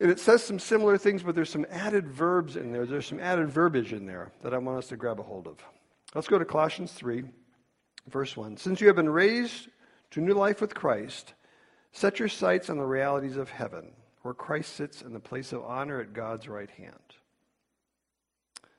And 0.00 0.10
it 0.10 0.20
says 0.20 0.44
some 0.44 0.58
similar 0.58 0.96
things, 0.96 1.22
but 1.22 1.34
there's 1.34 1.50
some 1.50 1.66
added 1.70 2.06
verbs 2.06 2.56
in 2.56 2.72
there. 2.72 2.86
There's 2.86 3.06
some 3.06 3.18
added 3.18 3.50
verbiage 3.50 3.92
in 3.92 4.06
there 4.06 4.30
that 4.42 4.54
I 4.54 4.58
want 4.58 4.78
us 4.78 4.88
to 4.88 4.96
grab 4.96 5.18
a 5.18 5.24
hold 5.24 5.48
of. 5.48 5.56
Let's 6.14 6.28
go 6.28 6.38
to 6.38 6.44
Colossians 6.44 6.92
3, 6.92 7.24
verse 8.06 8.36
1. 8.36 8.56
Since 8.58 8.80
you 8.80 8.86
have 8.86 8.96
been 8.96 9.08
raised 9.08 9.68
to 10.12 10.20
new 10.20 10.34
life 10.34 10.60
with 10.60 10.74
Christ, 10.74 11.34
set 11.92 12.18
your 12.18 12.28
sights 12.28 12.70
on 12.70 12.78
the 12.78 12.84
realities 12.84 13.36
of 13.36 13.50
heaven, 13.50 13.92
where 14.22 14.34
Christ 14.34 14.74
sits 14.74 15.02
in 15.02 15.12
the 15.12 15.20
place 15.20 15.52
of 15.52 15.64
honor 15.64 16.00
at 16.00 16.12
God's 16.12 16.48
right 16.48 16.70
hand. 16.70 16.94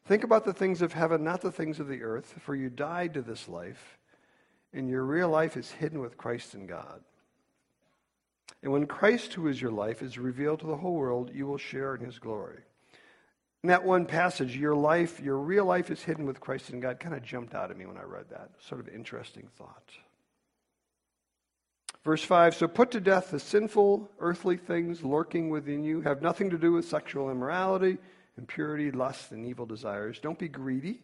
Think 0.05 0.23
about 0.23 0.43
the 0.43 0.53
things 0.53 0.81
of 0.81 0.93
heaven, 0.93 1.23
not 1.23 1.41
the 1.41 1.51
things 1.51 1.79
of 1.79 1.87
the 1.87 2.01
earth, 2.01 2.35
for 2.41 2.55
you 2.55 2.69
died 2.69 3.13
to 3.13 3.21
this 3.21 3.47
life, 3.47 3.99
and 4.73 4.89
your 4.89 5.03
real 5.03 5.29
life 5.29 5.55
is 5.55 5.71
hidden 5.71 5.99
with 5.99 6.17
Christ 6.17 6.55
in 6.55 6.65
God. 6.65 7.01
And 8.61 8.71
when 8.71 8.87
Christ, 8.87 9.33
who 9.33 9.47
is 9.47 9.61
your 9.61 9.71
life, 9.71 10.01
is 10.01 10.17
revealed 10.17 10.59
to 10.61 10.67
the 10.67 10.77
whole 10.77 10.95
world, 10.95 11.31
you 11.33 11.45
will 11.45 11.57
share 11.57 11.95
in 11.95 12.03
his 12.03 12.19
glory. 12.19 12.59
In 13.63 13.67
that 13.67 13.83
one 13.83 14.05
passage, 14.05 14.55
your 14.55 14.75
life, 14.75 15.19
your 15.19 15.37
real 15.37 15.65
life 15.65 15.91
is 15.91 16.01
hidden 16.01 16.25
with 16.25 16.39
Christ 16.39 16.69
in 16.69 16.79
God, 16.79 16.99
kind 16.99 17.13
of 17.15 17.21
jumped 17.21 17.53
out 17.53 17.71
at 17.71 17.77
me 17.77 17.85
when 17.85 17.97
I 17.97 18.03
read 18.03 18.29
that. 18.31 18.51
Sort 18.59 18.81
of 18.81 18.89
interesting 18.89 19.47
thought. 19.57 19.91
Verse 22.03 22.23
5 22.23 22.55
So 22.55 22.67
put 22.67 22.91
to 22.91 22.99
death 22.99 23.31
the 23.31 23.39
sinful 23.39 24.09
earthly 24.19 24.57
things 24.57 25.03
lurking 25.03 25.49
within 25.49 25.83
you, 25.83 26.01
have 26.01 26.21
nothing 26.21 26.49
to 26.49 26.57
do 26.57 26.73
with 26.73 26.85
sexual 26.85 27.29
immorality, 27.29 27.97
impurity, 28.37 28.91
lust, 28.91 29.31
and 29.31 29.45
evil 29.45 29.65
desires. 29.65 30.19
Don't 30.19 30.39
be 30.39 30.47
greedy 30.47 31.01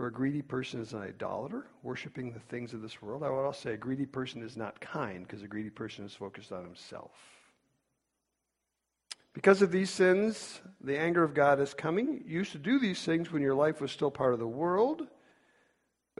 for 0.00 0.06
a 0.06 0.10
greedy 0.10 0.40
person 0.40 0.80
is 0.80 0.94
an 0.94 1.02
idolater, 1.02 1.66
worshiping 1.82 2.32
the 2.32 2.40
things 2.40 2.72
of 2.72 2.80
this 2.80 3.02
world. 3.02 3.22
I 3.22 3.28
would 3.28 3.44
also 3.44 3.68
say 3.68 3.74
a 3.74 3.76
greedy 3.76 4.06
person 4.06 4.42
is 4.42 4.56
not 4.56 4.80
kind 4.80 5.26
because 5.26 5.42
a 5.42 5.46
greedy 5.46 5.68
person 5.68 6.06
is 6.06 6.14
focused 6.14 6.52
on 6.52 6.64
himself. 6.64 7.10
Because 9.34 9.60
of 9.60 9.70
these 9.70 9.90
sins, 9.90 10.62
the 10.80 10.98
anger 10.98 11.22
of 11.22 11.34
God 11.34 11.60
is 11.60 11.74
coming. 11.74 12.24
You 12.26 12.38
used 12.38 12.52
to 12.52 12.58
do 12.58 12.78
these 12.78 13.04
things 13.04 13.30
when 13.30 13.42
your 13.42 13.54
life 13.54 13.82
was 13.82 13.92
still 13.92 14.10
part 14.10 14.32
of 14.32 14.38
the 14.38 14.46
world. 14.46 15.06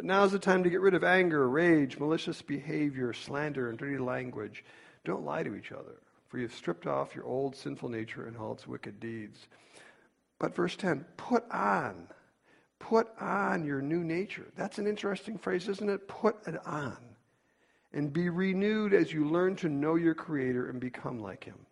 But 0.01 0.07
now 0.07 0.25
is 0.25 0.33
the 0.33 0.39
time 0.39 0.65
to 0.65 0.71
get 0.71 0.81
rid 0.81 0.95
of 0.95 1.05
anger, 1.05 1.47
rage, 1.47 1.99
malicious 1.99 2.41
behavior, 2.41 3.13
slander, 3.13 3.69
and 3.69 3.77
dirty 3.77 3.99
language. 3.99 4.65
Don't 5.05 5.27
lie 5.27 5.43
to 5.43 5.55
each 5.55 5.73
other, 5.73 6.01
for 6.27 6.39
you 6.39 6.45
have 6.45 6.55
stripped 6.55 6.87
off 6.87 7.15
your 7.15 7.27
old 7.27 7.55
sinful 7.55 7.91
nature 7.91 8.25
and 8.25 8.35
all 8.35 8.53
its 8.53 8.67
wicked 8.67 8.99
deeds. 8.99 9.47
But 10.39 10.55
verse 10.55 10.75
10 10.75 11.05
put 11.19 11.45
on 11.51 12.09
Put 12.79 13.09
on 13.21 13.67
your 13.67 13.83
new 13.83 14.03
nature. 14.03 14.47
That's 14.57 14.79
an 14.79 14.87
interesting 14.87 15.37
phrase, 15.37 15.69
isn't 15.69 15.91
it? 15.91 16.09
Put 16.09 16.47
it 16.47 16.67
on. 16.67 16.97
And 17.93 18.11
be 18.11 18.31
renewed 18.31 18.95
as 18.95 19.13
you 19.13 19.29
learn 19.29 19.55
to 19.57 19.69
know 19.69 19.97
your 19.97 20.15
Creator 20.15 20.71
and 20.71 20.81
become 20.81 21.21
like 21.21 21.45
Him. 21.45 21.67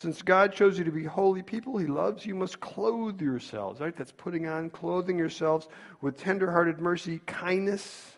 Since 0.00 0.22
God 0.22 0.52
chose 0.52 0.78
you 0.78 0.84
to 0.84 0.90
be 0.90 1.04
holy 1.04 1.42
people 1.42 1.78
He 1.78 1.86
loves, 1.86 2.26
you 2.26 2.34
must 2.34 2.60
clothe 2.60 3.20
yourselves, 3.20 3.80
right? 3.80 3.96
That's 3.96 4.12
putting 4.12 4.46
on, 4.46 4.70
clothing 4.70 5.18
yourselves 5.18 5.68
with 6.00 6.18
tenderhearted 6.18 6.80
mercy, 6.80 7.20
kindness, 7.26 8.16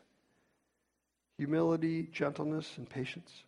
humility, 1.37 2.09
gentleness, 2.13 2.75
and 2.79 2.89
patience. 2.89 3.45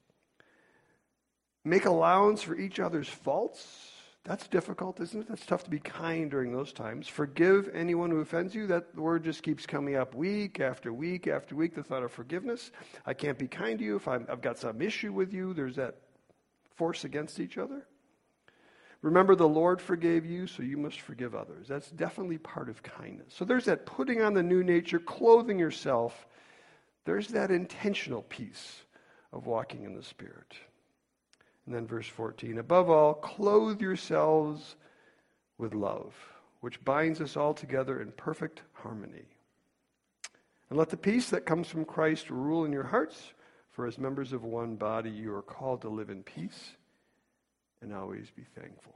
Make 1.64 1.84
allowance 1.84 2.42
for 2.42 2.56
each 2.56 2.78
other's 2.78 3.08
faults 3.08 3.90
that's 4.24 4.46
difficult, 4.48 5.00
isn't 5.00 5.22
it? 5.22 5.28
That's 5.28 5.46
tough 5.46 5.64
to 5.64 5.70
be 5.70 5.78
kind 5.78 6.30
during 6.30 6.52
those 6.52 6.72
times. 6.72 7.08
Forgive 7.08 7.70
anyone 7.72 8.10
who 8.10 8.20
offends 8.20 8.54
you. 8.54 8.66
That 8.66 8.94
word 8.94 9.24
just 9.24 9.42
keeps 9.42 9.64
coming 9.64 9.96
up 9.96 10.14
week 10.14 10.60
after 10.60 10.92
week 10.92 11.26
after 11.26 11.56
week, 11.56 11.74
the 11.74 11.82
thought 11.82 12.02
of 12.02 12.12
forgiveness. 12.12 12.70
I 13.06 13.14
can't 13.14 13.38
be 13.38 13.48
kind 13.48 13.78
to 13.78 13.84
you 13.84 13.96
if 13.96 14.08
i 14.08 14.18
have 14.18 14.42
got 14.42 14.58
some 14.58 14.82
issue 14.82 15.12
with 15.12 15.32
you. 15.32 15.54
There's 15.54 15.76
that 15.76 15.96
force 16.76 17.04
against 17.04 17.40
each 17.40 17.56
other. 17.56 17.86
Remember, 19.02 19.34
the 19.34 19.48
Lord 19.48 19.80
forgave 19.80 20.26
you, 20.26 20.46
so 20.46 20.62
you 20.62 20.76
must 20.76 21.00
forgive 21.00 21.34
others. 21.34 21.66
That's 21.68 21.90
definitely 21.90 22.36
part 22.36 22.68
of 22.68 22.82
kindness. 22.82 23.32
So 23.34 23.46
there's 23.46 23.64
that 23.64 23.86
putting 23.86 24.20
on 24.20 24.34
the 24.34 24.42
new 24.42 24.62
nature, 24.62 24.98
clothing 24.98 25.58
yourself. 25.58 26.26
There's 27.06 27.28
that 27.28 27.50
intentional 27.50 28.22
piece 28.22 28.82
of 29.32 29.46
walking 29.46 29.84
in 29.84 29.94
the 29.94 30.02
Spirit. 30.02 30.54
And 31.64 31.74
then 31.74 31.86
verse 31.86 32.08
14 32.08 32.58
Above 32.58 32.90
all, 32.90 33.14
clothe 33.14 33.80
yourselves 33.80 34.76
with 35.56 35.74
love, 35.74 36.14
which 36.60 36.84
binds 36.84 37.22
us 37.22 37.38
all 37.38 37.54
together 37.54 38.02
in 38.02 38.12
perfect 38.12 38.60
harmony. 38.74 39.28
And 40.68 40.78
let 40.78 40.90
the 40.90 40.98
peace 40.98 41.30
that 41.30 41.46
comes 41.46 41.68
from 41.68 41.86
Christ 41.86 42.28
rule 42.28 42.66
in 42.66 42.72
your 42.72 42.84
hearts, 42.84 43.32
for 43.70 43.86
as 43.86 43.98
members 43.98 44.34
of 44.34 44.44
one 44.44 44.76
body, 44.76 45.10
you 45.10 45.34
are 45.34 45.42
called 45.42 45.80
to 45.82 45.88
live 45.88 46.10
in 46.10 46.22
peace 46.22 46.72
and 47.82 47.94
always 47.94 48.30
be 48.30 48.44
thankful. 48.58 48.94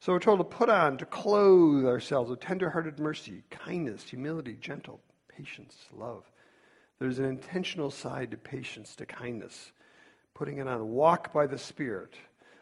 So 0.00 0.12
we're 0.12 0.20
told 0.20 0.38
to 0.38 0.44
put 0.44 0.68
on, 0.68 0.96
to 0.98 1.06
clothe 1.06 1.84
ourselves 1.84 2.30
with 2.30 2.40
tenderhearted 2.40 2.98
mercy, 2.98 3.42
kindness, 3.50 4.04
humility, 4.04 4.56
gentle, 4.60 5.00
patience, 5.28 5.76
love. 5.92 6.24
There's 6.98 7.18
an 7.18 7.24
intentional 7.24 7.90
side 7.90 8.30
to 8.30 8.36
patience, 8.36 8.94
to 8.96 9.06
kindness 9.06 9.72
putting 10.38 10.58
it 10.58 10.68
on. 10.68 10.88
Walk 10.88 11.32
by 11.32 11.46
the 11.46 11.58
Spirit. 11.58 12.14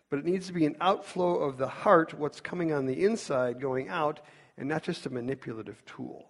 But 0.08 0.18
it 0.18 0.24
needs 0.24 0.46
to 0.46 0.52
be 0.52 0.64
an 0.64 0.76
outflow 0.80 1.36
of 1.36 1.58
the 1.58 1.68
heart, 1.68 2.14
what's 2.14 2.40
coming 2.40 2.72
on 2.72 2.86
the 2.86 3.04
inside, 3.04 3.60
going 3.60 3.88
out, 3.88 4.20
and 4.56 4.68
not 4.68 4.82
just 4.82 5.04
a 5.04 5.10
manipulative 5.10 5.84
tool. 5.84 6.26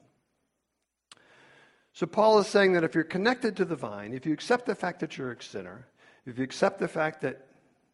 So 1.93 2.07
Paul 2.07 2.41
is 2.41 2.49
saying 2.49 2.73
that 2.73 2.85
if 2.85 2.95
you're 2.95 3.05
connected 3.05 3.57
to 3.57 3.65
the 3.65 3.77
vine, 3.77 4.13
if 4.13 4.27
you 4.27 4.33
accept 4.33 4.67
the 4.67 4.75
fact 4.75 5.01
that 5.01 5.17
you're 5.17 5.33
a 5.33 5.43
sinner, 5.43 5.87
if 6.27 6.37
you 6.37 6.45
accept 6.45 6.81
the 6.81 6.89
fact 6.89 7.21
that 7.21 7.47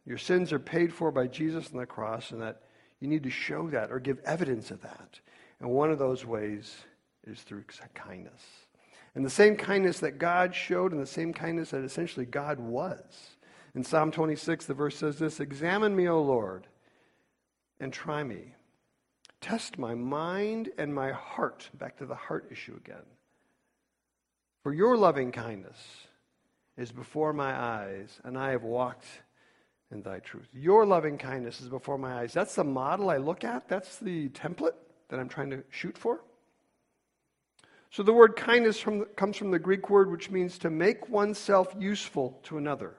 your 0.07 0.19
sins 0.19 0.53
are 0.53 0.59
paid 0.59 0.93
for 0.93 1.11
by 1.11 1.27
Jesus 1.27 1.71
on 1.73 1.79
the 1.79 1.87
cross, 1.87 2.31
and 2.31 2.43
that 2.43 2.63
you 3.01 3.09
need 3.09 3.23
to 3.23 3.31
show 3.31 3.69
that 3.71 3.91
or 3.91 4.01
give 4.01 4.19
evidence 4.25 4.71
of 4.71 4.83
that. 4.83 5.21
And 5.61 5.71
one 5.71 5.91
of 5.91 5.99
those 5.99 6.25
ways 6.25 6.75
is 7.27 7.41
through 7.43 7.65
kindness. 7.95 8.41
And 9.15 9.25
the 9.25 9.31
same 9.31 9.57
kindness 9.57 10.01
that 10.01 10.19
God 10.19 10.55
showed, 10.55 10.93
and 10.93 11.01
the 11.01 11.07
same 11.07 11.33
kindness 11.33 11.71
that 11.71 11.85
essentially 11.85 12.27
God 12.27 12.59
was. 12.59 13.37
In 13.75 13.85
Psalm 13.85 14.11
26, 14.11 14.67
the 14.67 14.75
verse 14.75 14.97
says 14.97 15.19
this 15.19 15.41
Examine 15.41 15.95
me, 15.95 16.09
O 16.09 16.21
Lord, 16.21 16.67
and 17.81 17.93
try 17.93 18.23
me. 18.23 18.55
Test 19.41 19.79
my 19.79 19.95
mind 19.95 20.71
and 20.79 20.95
my 20.95 21.11
heart. 21.11 21.69
Back 21.75 21.97
to 21.99 22.07
the 22.07 22.15
heart 22.15 22.49
issue 22.51 22.77
again. 22.77 23.05
For 24.63 24.73
your 24.73 24.97
loving 24.97 25.33
kindness 25.33 25.79
is 26.77 26.93
before 26.93 27.33
my 27.33 27.53
eyes, 27.53 28.21
and 28.25 28.39
I 28.39 28.51
have 28.51 28.63
walked 28.63 29.07
in 29.93 30.03
thy 30.03 30.19
truth. 30.19 30.49
Your 30.53 30.85
loving 30.87 31.19
kindness 31.19 31.61
is 31.61 31.69
before 31.69 31.99
my 31.99 32.21
eyes. 32.21 32.33
That's 32.33 32.55
the 32.55 32.65
model 32.65 33.11
I 33.11 33.19
look 33.19 33.45
at. 33.45 33.69
That's 33.69 33.99
the 33.99 34.29
template 34.31 34.75
that 35.09 35.21
I'm 35.21 35.29
trying 35.29 35.51
to 35.51 35.63
shoot 35.71 35.97
for. 35.97 36.23
So 37.91 38.03
the 38.03 38.13
word 38.13 38.37
kindness 38.37 38.81
from, 38.81 39.05
comes 39.17 39.37
from 39.37 39.51
the 39.51 39.59
Greek 39.59 39.91
word 39.91 40.11
which 40.11 40.31
means 40.31 40.59
to 40.59 40.71
make 40.71 41.09
oneself 41.11 41.75
useful 41.79 42.41
to 42.45 42.57
another 42.57 42.95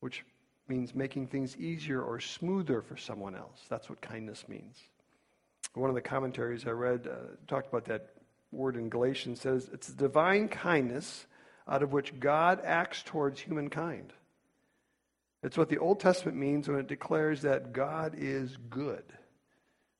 which 0.00 0.22
means 0.68 0.94
making 0.94 1.26
things 1.26 1.56
easier 1.56 2.02
or 2.02 2.20
smoother 2.20 2.82
for 2.82 2.94
someone 2.94 3.34
else. 3.34 3.64
That's 3.70 3.88
what 3.88 4.02
kindness 4.02 4.44
means. 4.48 4.78
One 5.72 5.88
of 5.88 5.94
the 5.94 6.02
commentaries 6.02 6.66
I 6.66 6.72
read 6.72 7.06
uh, 7.06 7.36
talked 7.48 7.68
about 7.68 7.86
that 7.86 8.10
word 8.52 8.76
in 8.76 8.90
Galatians 8.90 9.40
says 9.40 9.70
it's 9.72 9.88
divine 9.88 10.48
kindness 10.48 11.24
out 11.66 11.82
of 11.82 11.94
which 11.94 12.20
God 12.20 12.60
acts 12.64 13.02
towards 13.02 13.40
humankind. 13.40 14.12
It's 15.44 15.58
what 15.58 15.68
the 15.68 15.78
Old 15.78 16.00
Testament 16.00 16.38
means 16.38 16.68
when 16.68 16.78
it 16.78 16.88
declares 16.88 17.42
that 17.42 17.74
God 17.74 18.14
is 18.16 18.56
good. 18.70 19.04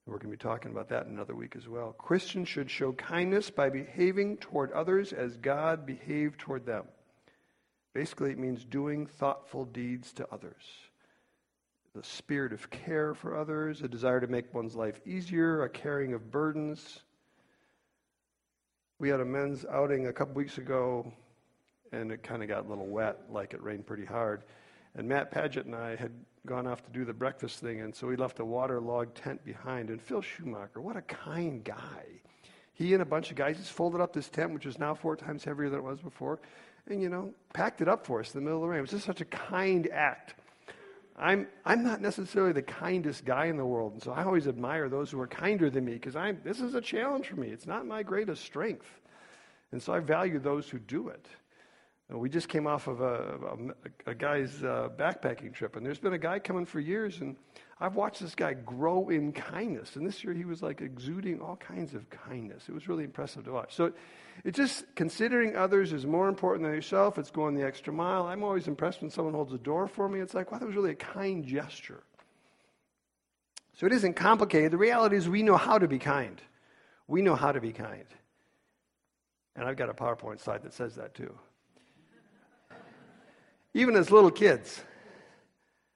We're 0.07 0.17
going 0.17 0.31
to 0.31 0.39
be 0.39 0.39
talking 0.39 0.71
about 0.71 0.89
that 0.89 1.05
in 1.05 1.13
another 1.13 1.35
week 1.35 1.55
as 1.55 1.69
well. 1.69 1.93
Christians 1.93 2.49
should 2.49 2.71
show 2.71 2.93
kindness 2.93 3.51
by 3.51 3.69
behaving 3.69 4.39
toward 4.39 4.73
others 4.73 5.13
as 5.13 5.37
God 5.37 5.85
behaved 5.85 6.41
toward 6.41 6.65
them. 6.65 6.85
Basically, 7.93 8.31
it 8.31 8.39
means 8.39 8.65
doing 8.65 9.07
thoughtful 9.07 9.67
deeds 9.67 10.15
to 10.15 10.27
others. 10.33 10.63
The 11.95 12.03
spirit 12.03 12.55
of 12.55 12.71
care 12.71 13.13
for 13.13 13.37
others, 13.37 13.83
a 13.83 13.89
desire 13.89 14.21
to 14.21 14.27
make 14.27 14.55
one's 14.55 14.75
life 14.75 14.99
easier, 15.05 15.63
a 15.63 15.69
carrying 15.69 16.15
of 16.15 16.31
burdens. 16.31 17.03
We 18.99 19.11
had 19.11 19.21
a 19.21 19.27
men's 19.27 19.67
outing 19.71 20.07
a 20.07 20.13
couple 20.13 20.35
weeks 20.35 20.57
ago, 20.57 21.13
and 21.93 22.11
it 22.11 22.23
kind 22.23 22.43
of 22.43 22.49
got 22.49 22.65
a 22.65 22.69
little 22.69 22.87
wet, 22.87 23.19
like 23.29 23.53
it 23.53 23.63
rained 23.63 23.87
pretty 23.87 24.07
hard. 24.07 24.43
And 24.97 25.09
Matt 25.09 25.31
Paget 25.31 25.67
and 25.67 25.75
I 25.75 25.97
had 25.97 26.13
gone 26.47 26.67
off 26.67 26.85
to 26.85 26.91
do 26.91 27.05
the 27.05 27.13
breakfast 27.13 27.61
thing, 27.61 27.81
and 27.81 27.95
so 27.95 28.07
we 28.07 28.17
left 28.17 28.39
a 28.39 28.45
waterlogged 28.45 29.17
tent 29.17 29.45
behind. 29.45 29.91
And 29.91 30.01
Phil 30.01 30.23
Schumacher, 30.23 30.81
what 30.81 30.97
a 30.97 31.03
kind 31.03 31.65
guy. 31.65 32.05
He 32.75 32.93
and 32.93 33.03
a 33.03 33.07
bunch 33.07 33.31
of 33.31 33.37
guys 33.37 33.57
just 33.57 33.73
folded 33.73 34.01
up 34.01 34.13
this 34.13 34.29
tent, 34.29 34.53
which 34.53 34.67
is 34.67 34.79
now 34.79 34.95
four 34.95 35.17
times 35.17 35.45
heavier 35.45 35.71
than 35.71 35.79
it 35.79 35.85
was 35.85 36.01
before, 36.01 36.41
and, 36.87 37.01
you 37.01 37.09
know, 37.09 37.33
packed 37.53 37.81
it 37.81 37.89
up 37.89 38.05
for 38.05 38.21
us 38.21 38.35
in 38.35 38.41
the 38.41 38.45
middle 38.45 38.59
of 38.59 38.63
the 38.63 38.69
rain. 38.69 38.79
It 38.79 38.83
was 38.83 38.91
just 38.91 39.07
such 39.07 39.21
a 39.21 39.25
kind 39.25 39.89
act. 39.93 40.35
I'm, 41.17 41.47
I'm 41.65 41.85
not 41.85 42.01
necessarily 42.01 42.53
the 42.53 42.63
kindest 42.63 43.25
guy 43.25 43.47
in 43.47 43.57
the 43.57 43.65
world. 43.65 43.93
And 43.93 44.03
so 44.03 44.13
I 44.13 44.25
always 44.25 44.49
admire 44.49 44.89
those 44.89 45.11
who 45.11 45.21
are 45.21 45.29
kinder 45.29 45.71
than 45.71 45.85
me 45.85 45.93
because 45.95 46.15
this 46.43 46.61
is 46.61 46.75
a 46.75 46.81
challenge 46.81 47.29
for 47.29 47.37
me. 47.37 47.49
It's 47.49 47.67
not 47.67 47.87
my 47.87 48.03
greatest 48.03 48.45
strength. 48.45 49.01
And 49.71 49.81
so 49.81 49.93
I 49.93 50.01
value 50.01 50.41
those 50.41 50.69
who 50.69 50.79
do 50.79 51.09
it. 51.09 51.27
We 52.11 52.29
just 52.29 52.49
came 52.49 52.67
off 52.67 52.87
of 52.87 53.01
a, 53.01 53.75
a, 54.07 54.11
a 54.11 54.15
guy's 54.15 54.63
uh, 54.63 54.91
backpacking 54.97 55.55
trip, 55.55 55.77
and 55.77 55.85
there's 55.85 55.99
been 55.99 56.13
a 56.13 56.19
guy 56.19 56.39
coming 56.39 56.67
for 56.67 56.79
years, 56.79 57.21
and 57.21 57.35
I've 57.81 57.97
watched 57.97 58.21
this 58.21 58.35
guy 58.35 58.53
grow 58.53 59.09
in 59.09 59.33
kindness. 59.33 59.97
And 59.97 60.07
this 60.07 60.23
year 60.23 60.35
he 60.35 60.45
was 60.45 60.63
like 60.63 60.81
exuding 60.81 61.41
all 61.41 61.57
kinds 61.57 61.95
of 61.95 62.09
kindness. 62.11 62.69
It 62.69 62.75
was 62.75 62.89
really 62.89 63.05
impressive 63.05 63.45
to 63.45 63.53
watch. 63.53 63.75
So 63.75 63.93
it's 64.45 64.57
just 64.57 64.85
considering 64.95 65.57
others 65.57 65.93
is 65.93 66.07
more 66.07 66.29
important 66.29 66.65
than 66.65 66.75
yourself. 66.75 67.19
It's 67.19 67.31
going 67.31 67.55
the 67.55 67.65
extra 67.65 67.93
mile. 67.93 68.27
I'm 68.27 68.45
always 68.45 68.69
impressed 68.69 69.01
when 69.01 69.11
someone 69.11 69.35
holds 69.35 69.53
a 69.53 69.59
door 69.59 69.89
for 69.89 70.09
me. 70.09 70.21
It's 70.21 70.35
like, 70.35 70.53
wow, 70.53 70.59
that 70.59 70.67
was 70.67 70.77
really 70.77 70.93
a 70.93 70.97
kind 70.97 71.45
gesture. 71.45 72.03
So 73.77 73.87
it 73.87 73.93
isn't 73.93 74.15
complicated. 74.15 74.73
The 74.73 74.79
reality 74.79 75.17
is 75.17 75.29
we 75.29 75.43
know 75.43 75.57
how 75.57 75.79
to 75.79 75.89
be 75.89 75.99
kind. 75.99 76.41
We 77.09 77.23
know 77.23 77.35
how 77.35 77.51
to 77.51 77.61
be 77.61 77.73
kind. 77.73 78.07
And 79.57 79.67
I've 79.67 79.77
got 79.77 79.89
a 79.89 79.95
PowerPoint 79.95 80.41
slide 80.41 80.63
that 80.63 80.75
says 80.75 80.95
that 80.95 81.15
too. 81.15 81.35
Even 83.75 83.97
as 83.97 84.11
little 84.11 84.31
kids, 84.31 84.81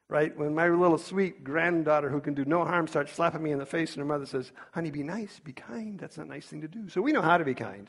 right? 0.08 0.36
When 0.36 0.54
my 0.54 0.68
little 0.68 0.98
sweet 0.98 1.44
granddaughter 1.44 2.10
who 2.10 2.20
can 2.20 2.34
do 2.34 2.44
no 2.44 2.64
harm 2.64 2.88
starts 2.88 3.12
slapping 3.12 3.42
me 3.42 3.52
in 3.52 3.58
the 3.58 3.66
face 3.66 3.92
and 3.92 4.00
her 4.00 4.04
mother 4.04 4.26
says, 4.26 4.50
honey, 4.72 4.90
be 4.90 5.02
nice, 5.02 5.38
be 5.38 5.52
kind. 5.52 5.98
That's 5.98 6.18
a 6.18 6.24
nice 6.24 6.46
thing 6.46 6.62
to 6.62 6.68
do. 6.68 6.88
So 6.88 7.00
we 7.00 7.12
know 7.12 7.22
how 7.22 7.38
to 7.38 7.44
be 7.44 7.54
kind. 7.54 7.88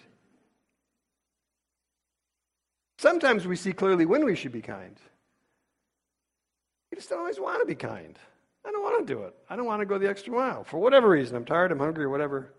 Sometimes 3.00 3.48
we 3.48 3.55
see 3.55 3.74
clearly 3.74 4.05
when 4.05 4.25
we 4.25 4.36
should 4.36 4.51
be 4.51 4.62
kind. 4.62 4.98
We 6.91 6.98
just 6.98 7.10
don't 7.10 7.19
always 7.19 7.39
want 7.39 7.62
to 7.62 7.65
be 7.65 7.75
kind. 7.75 8.19
I 8.65 8.72
don't 8.72 8.84
want 8.84 9.08
to 9.08 9.13
do 9.13 9.24
it. 9.24 9.34
I 9.50 9.55
don't 9.55 9.65
want 9.65 9.79
to 9.79 9.86
go 9.86 9.98
the 9.98 10.10
extra 10.10 10.34
mile. 10.34 10.65
For 10.65 10.79
whatever 10.79 11.10
reason, 11.10 11.36
I'm 11.36 11.46
tired, 11.46 11.72
I'm 11.72 11.79
hungry, 11.79 12.03
or 12.03 12.10
whatever. 12.10 12.53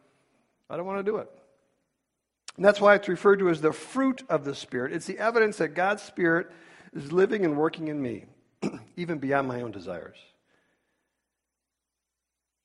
I 0.69 0.77
don't 0.77 0.87
want 0.87 0.99
to 0.99 1.11
do 1.11 1.19
it. 1.19 1.29
And 2.57 2.65
that's 2.65 2.81
why 2.81 2.95
it's 2.95 3.09
referred 3.09 3.41
to 3.41 3.51
as 3.51 3.61
the 3.61 3.73
fruit 3.73 4.23
of 4.29 4.45
the 4.45 4.55
Spirit. 4.55 4.93
It's 4.93 5.07
the 5.07 5.19
evidence 5.19 5.59
that 5.59 5.75
God's 5.75 6.03
Spirit 6.03 6.51
is 6.95 7.13
living 7.13 7.45
and 7.45 7.57
working 7.57 7.89
in 7.89 8.01
me, 8.01 8.25
even 8.97 9.19
beyond 9.19 9.49
my 9.49 9.63
own 9.63 9.71
desires. 9.71 10.17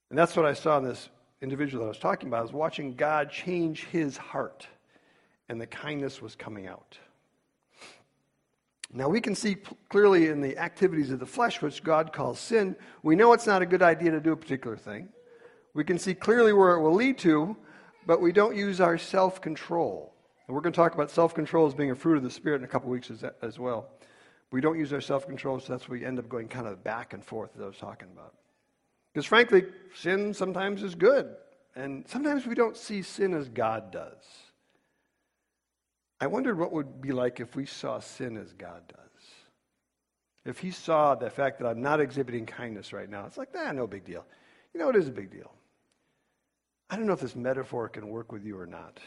And 0.10 0.18
that's 0.18 0.36
what 0.36 0.46
I 0.46 0.54
saw 0.54 0.78
in 0.78 0.84
this 0.84 1.10
individual 1.42 1.84
that 1.84 1.88
I 1.88 1.90
was 1.90 2.00
talking 2.00 2.30
about. 2.30 2.40
I 2.40 2.44
was 2.44 2.54
watching 2.54 2.96
God 2.96 3.30
change 3.32 3.86
his 3.86 4.18
heart, 4.18 4.68
and 5.50 5.60
the 5.60 5.68
kindness 5.68 6.22
was 6.22 6.36
coming 6.36 6.68
out. 6.68 6.98
Now, 8.94 9.10
we 9.10 9.20
can 9.20 9.36
see 9.36 9.58
clearly 9.90 10.28
in 10.28 10.42
the 10.42 10.58
activities 10.58 11.12
of 11.12 11.20
the 11.20 11.26
flesh, 11.26 11.62
which 11.62 11.84
God 11.84 12.14
calls 12.14 12.40
sin, 12.40 12.76
we 13.04 13.16
know 13.16 13.34
it's 13.34 13.48
not 13.48 13.62
a 13.62 13.66
good 13.66 13.82
idea 13.82 14.12
to 14.12 14.22
do 14.22 14.32
a 14.32 14.38
particular 14.38 14.78
thing. 14.78 15.10
We 15.74 15.84
can 15.84 16.00
see 16.00 16.14
clearly 16.14 16.54
where 16.54 16.76
it 16.76 16.82
will 16.82 16.94
lead 16.94 17.18
to, 17.20 17.58
but 18.08 18.22
we 18.22 18.32
don't 18.32 18.56
use 18.56 18.80
our 18.80 18.98
self 18.98 19.42
control. 19.42 20.14
And 20.48 20.56
we're 20.56 20.62
going 20.62 20.72
to 20.72 20.78
talk 20.78 20.94
about 20.94 21.12
self 21.12 21.34
control 21.34 21.68
as 21.68 21.74
being 21.74 21.92
a 21.92 21.96
fruit 21.96 22.16
of 22.16 22.24
the 22.24 22.30
Spirit 22.30 22.58
in 22.58 22.64
a 22.64 22.68
couple 22.68 22.90
weeks 22.90 23.12
as, 23.12 23.26
as 23.42 23.60
well. 23.60 23.90
We 24.52 24.62
don't 24.62 24.78
use 24.80 24.94
our 24.94 25.02
self 25.02 25.28
control, 25.28 25.60
so 25.60 25.74
that's 25.74 25.90
where 25.90 26.00
we 26.00 26.06
end 26.06 26.20
up 26.20 26.30
going 26.30 26.48
kind 26.48 26.68
of 26.68 26.84
back 26.84 27.14
and 27.14 27.24
forth, 27.24 27.52
as 27.56 27.62
I 27.62 27.66
was 27.66 27.78
talking 27.78 28.08
about. 28.14 28.34
Because 29.14 29.26
frankly, 29.26 29.66
sin 29.94 30.34
sometimes 30.34 30.84
is 30.84 30.96
good, 30.96 31.36
and 31.76 32.08
sometimes 32.08 32.46
we 32.46 32.56
don't 32.56 32.78
see 32.78 33.02
sin 33.02 33.34
as 33.34 33.50
God 33.50 33.92
does. 33.92 34.24
I 36.20 36.28
wondered 36.28 36.58
what 36.58 36.72
would 36.72 37.02
be 37.02 37.12
like 37.12 37.40
if 37.40 37.56
we 37.56 37.66
saw 37.66 38.00
sin 38.00 38.38
as 38.38 38.54
God 38.54 38.88
does. 38.88 39.00
If 40.46 40.60
he 40.60 40.72
saw 40.72 41.16
the 41.16 41.30
fact 41.30 41.60
that 41.60 41.68
I'm 41.68 41.82
not 41.82 42.00
exhibiting 42.00 42.46
kindness 42.46 42.94
right 42.94 43.10
now, 43.10 43.26
it's 43.26 43.38
like, 43.38 43.54
nah, 43.54 43.72
no 43.72 43.88
big 43.88 44.06
deal. 44.06 44.26
You 44.74 44.80
know, 44.80 44.90
it 44.90 44.96
is 44.96 45.08
a 45.08 45.12
big 45.12 45.32
deal. 45.32 45.52
I 46.90 46.96
don't 46.96 47.08
know 47.08 47.14
if 47.14 47.20
this 47.20 47.36
metaphor 47.36 47.90
can 47.90 48.10
work 48.10 48.32
with 48.32 48.46
you 48.46 48.58
or 48.58 48.68
not. 48.68 49.00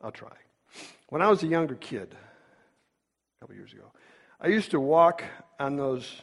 I'll 0.00 0.10
try. 0.10 0.32
When 1.08 1.22
I 1.22 1.28
was 1.28 1.42
a 1.42 1.46
younger 1.46 1.76
kid, 1.76 2.14
a 2.14 3.40
couple 3.40 3.54
years 3.54 3.72
ago, 3.72 3.92
I 4.44 4.48
used 4.48 4.72
to 4.72 4.80
walk 4.80 5.22
on 5.60 5.76
those 5.76 6.20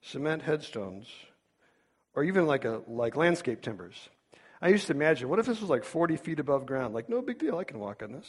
cement 0.00 0.40
headstones, 0.40 1.06
or 2.14 2.24
even 2.24 2.46
like 2.46 2.64
a 2.64 2.80
like 2.88 3.14
landscape 3.14 3.60
timbers. 3.60 3.94
I 4.62 4.68
used 4.68 4.86
to 4.86 4.94
imagine, 4.94 5.28
what 5.28 5.38
if 5.38 5.44
this 5.44 5.60
was 5.60 5.68
like 5.68 5.84
40 5.84 6.16
feet 6.16 6.40
above 6.40 6.64
ground? 6.64 6.94
Like, 6.94 7.10
no 7.10 7.20
big 7.20 7.38
deal, 7.38 7.58
I 7.58 7.64
can 7.64 7.78
walk 7.78 8.02
on 8.02 8.12
this. 8.12 8.26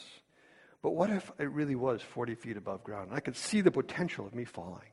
But 0.81 0.91
what 0.91 1.09
if 1.09 1.31
it 1.39 1.49
really 1.51 1.75
was 1.75 2.01
40 2.01 2.35
feet 2.35 2.57
above 2.57 2.83
ground? 2.83 3.11
I 3.13 3.21
could 3.21 3.37
see 3.37 3.61
the 3.61 3.71
potential 3.71 4.27
of 4.27 4.35
me 4.35 4.43
falling. 4.43 4.91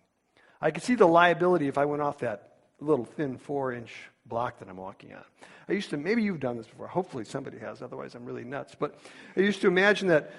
I 0.61 0.71
could 0.71 0.85
see 0.85 0.95
the 0.95 1.09
liability 1.09 1.67
if 1.67 1.77
I 1.77 1.85
went 1.85 2.03
off 2.03 2.21
that 2.21 2.53
little 2.79 3.05
thin 3.05 3.39
four 3.39 3.73
inch 3.73 3.93
block 4.27 4.61
that 4.61 4.69
I'm 4.69 4.77
walking 4.77 5.13
on. 5.13 5.25
I 5.69 5.73
used 5.73 5.91
to, 5.91 5.97
maybe 5.97 6.23
you've 6.23 6.41
done 6.41 6.57
this 6.57 6.69
before. 6.69 6.87
Hopefully 6.87 7.25
somebody 7.25 7.59
has, 7.59 7.83
otherwise 7.83 8.15
I'm 8.15 8.25
really 8.25 8.45
nuts. 8.45 8.77
But 8.79 8.97
I 9.37 9.41
used 9.41 9.61
to 9.63 9.67
imagine 9.67 10.07
that 10.09 10.31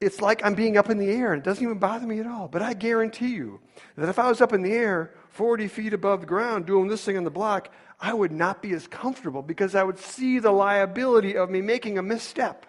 it's 0.00 0.20
like 0.20 0.44
I'm 0.44 0.54
being 0.54 0.76
up 0.76 0.90
in 0.90 0.98
the 0.98 1.10
air 1.10 1.32
and 1.32 1.42
it 1.42 1.44
doesn't 1.44 1.62
even 1.62 1.78
bother 1.78 2.06
me 2.06 2.20
at 2.20 2.26
all. 2.26 2.48
But 2.48 2.62
I 2.62 2.74
guarantee 2.74 3.34
you 3.34 3.60
that 3.96 4.08
if 4.08 4.18
I 4.18 4.28
was 4.28 4.40
up 4.40 4.52
in 4.52 4.62
the 4.62 4.72
air 4.72 5.12
40 5.30 5.68
feet 5.68 5.92
above 5.92 6.20
the 6.20 6.26
ground 6.26 6.66
doing 6.66 6.88
this 6.88 7.04
thing 7.04 7.16
on 7.16 7.24
the 7.24 7.30
block, 7.30 7.72
I 8.00 8.14
would 8.14 8.30
not 8.30 8.62
be 8.62 8.72
as 8.72 8.86
comfortable 8.86 9.42
because 9.42 9.74
I 9.74 9.82
would 9.82 9.98
see 9.98 10.38
the 10.38 10.52
liability 10.52 11.36
of 11.36 11.50
me 11.50 11.62
making 11.62 11.98
a 11.98 12.02
misstep. 12.02 12.64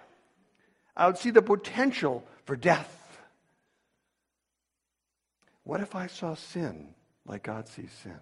I 0.98 1.06
would 1.06 1.18
see 1.18 1.30
the 1.30 1.42
potential 1.42 2.26
for 2.46 2.56
death. 2.56 2.96
What 5.64 5.82
if 5.82 5.94
I 5.94 6.08
saw 6.08 6.34
sin 6.34 6.96
like 7.28 7.44
God 7.44 7.68
sees 7.68 7.92
sin? 8.02 8.20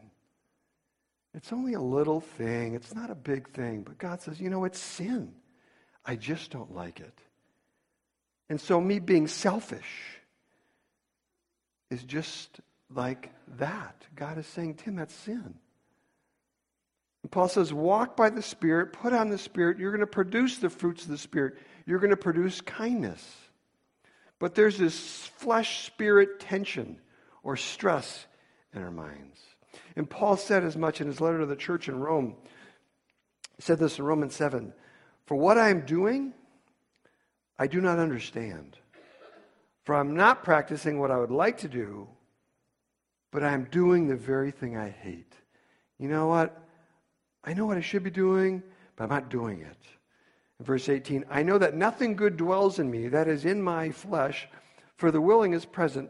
It's 1.34 1.54
only 1.54 1.74
a 1.76 1.82
little 1.82 2.20
thing, 2.20 2.74
it's 2.74 2.94
not 2.94 3.10
a 3.10 3.16
big 3.16 3.50
thing, 3.50 3.84
but 3.84 3.98
God 3.98 4.22
says, 4.22 4.42
you 4.42 4.50
know, 4.50 4.66
it's 4.66 4.80
sin. 4.80 5.34
I 6.06 6.16
just 6.16 6.52
don't 6.52 6.74
like 6.74 7.00
it. 7.00 7.14
And 8.50 8.60
so, 8.60 8.80
me 8.80 9.00
being 9.00 9.28
selfish 9.28 10.22
is 11.90 12.04
just 12.04 12.60
like 12.94 13.32
that. 13.58 14.06
God 14.16 14.38
is 14.38 14.48
saying, 14.48 14.76
Tim, 14.76 14.96
that's 14.96 15.14
sin. 15.14 15.56
And 17.24 17.32
Paul 17.32 17.50
says, 17.50 17.74
walk 17.74 18.16
by 18.16 18.30
the 18.30 18.42
Spirit, 18.42 18.94
put 18.94 19.14
on 19.14 19.30
the 19.30 19.38
Spirit. 19.38 19.80
You're 19.80 19.92
going 19.92 20.00
to 20.00 20.08
produce 20.08 20.58
the 20.58 20.70
fruits 20.70 21.04
of 21.04 21.10
the 21.10 21.18
Spirit 21.18 21.58
you're 21.88 22.00
going 22.00 22.12
to 22.12 22.18
produce 22.18 22.62
kindness. 22.62 23.26
But 24.40 24.54
there's 24.54 24.78
this 24.78 25.26
flesh 25.38 25.86
spirit 25.86 26.40
tension 26.40 27.00
or 27.42 27.56
stress 27.56 28.28
in 28.74 28.84
our 28.84 28.92
minds. 28.92 29.40
And 29.96 30.08
Paul 30.08 30.38
said 30.38 30.64
as 30.64 30.78
much 30.78 31.02
in 31.02 31.08
his 31.08 31.22
letter 31.22 31.40
to 31.40 31.46
the 31.48 31.56
church 31.56 31.88
in 31.88 32.00
Rome. 32.00 32.36
He 33.56 33.62
said 33.62 33.80
this 33.80 33.98
in 33.98 34.06
Romans 34.06 34.36
7 34.36 34.74
For 35.26 35.36
what 35.36 35.58
I 35.58 35.70
am 35.70 35.86
doing, 35.86 36.34
I 37.60 37.68
do 37.68 37.82
not 37.82 38.00
understand. 38.00 38.78
For 39.84 39.96
I'm 39.96 40.16
not 40.16 40.44
practicing 40.44 41.00
what 41.00 41.12
I 41.12 41.18
would 41.18 41.32
like 41.32 41.58
to 41.60 41.68
do, 41.68 42.08
but 43.32 43.44
I'm 43.44 43.66
doing 43.72 44.08
the 44.08 44.16
very 44.16 44.52
thing 44.52 44.78
I 44.78 44.90
hate. 44.90 45.34
You 45.98 46.10
know 46.10 46.28
what? 46.28 46.62
I 47.44 47.54
know 47.54 47.66
what 47.66 47.78
I 47.78 47.82
should 47.82 48.04
be 48.04 48.10
doing, 48.10 48.62
but 48.96 49.06
I'm 49.06 49.10
not 49.10 49.30
doing 49.30 49.62
it. 49.62 49.78
In 50.60 50.66
Verse 50.66 50.90
18 50.90 51.26
I 51.30 51.44
know 51.44 51.58
that 51.58 51.76
nothing 51.76 52.16
good 52.16 52.38
dwells 52.38 52.80
in 52.80 52.92
me, 52.92 53.08
that 53.08 53.28
is 53.28 53.46
in 53.46 53.62
my 53.62 53.92
flesh, 53.92 54.48
for 54.98 55.12
the 55.12 55.22
willing 55.22 55.54
is 55.54 55.66
present, 55.66 56.10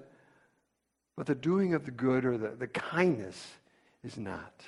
but 1.15 1.25
the 1.25 1.35
doing 1.35 1.73
of 1.73 1.85
the 1.85 1.91
good 1.91 2.25
or 2.25 2.37
the, 2.37 2.49
the 2.49 2.67
kindness 2.67 3.53
is 4.03 4.17
not. 4.17 4.63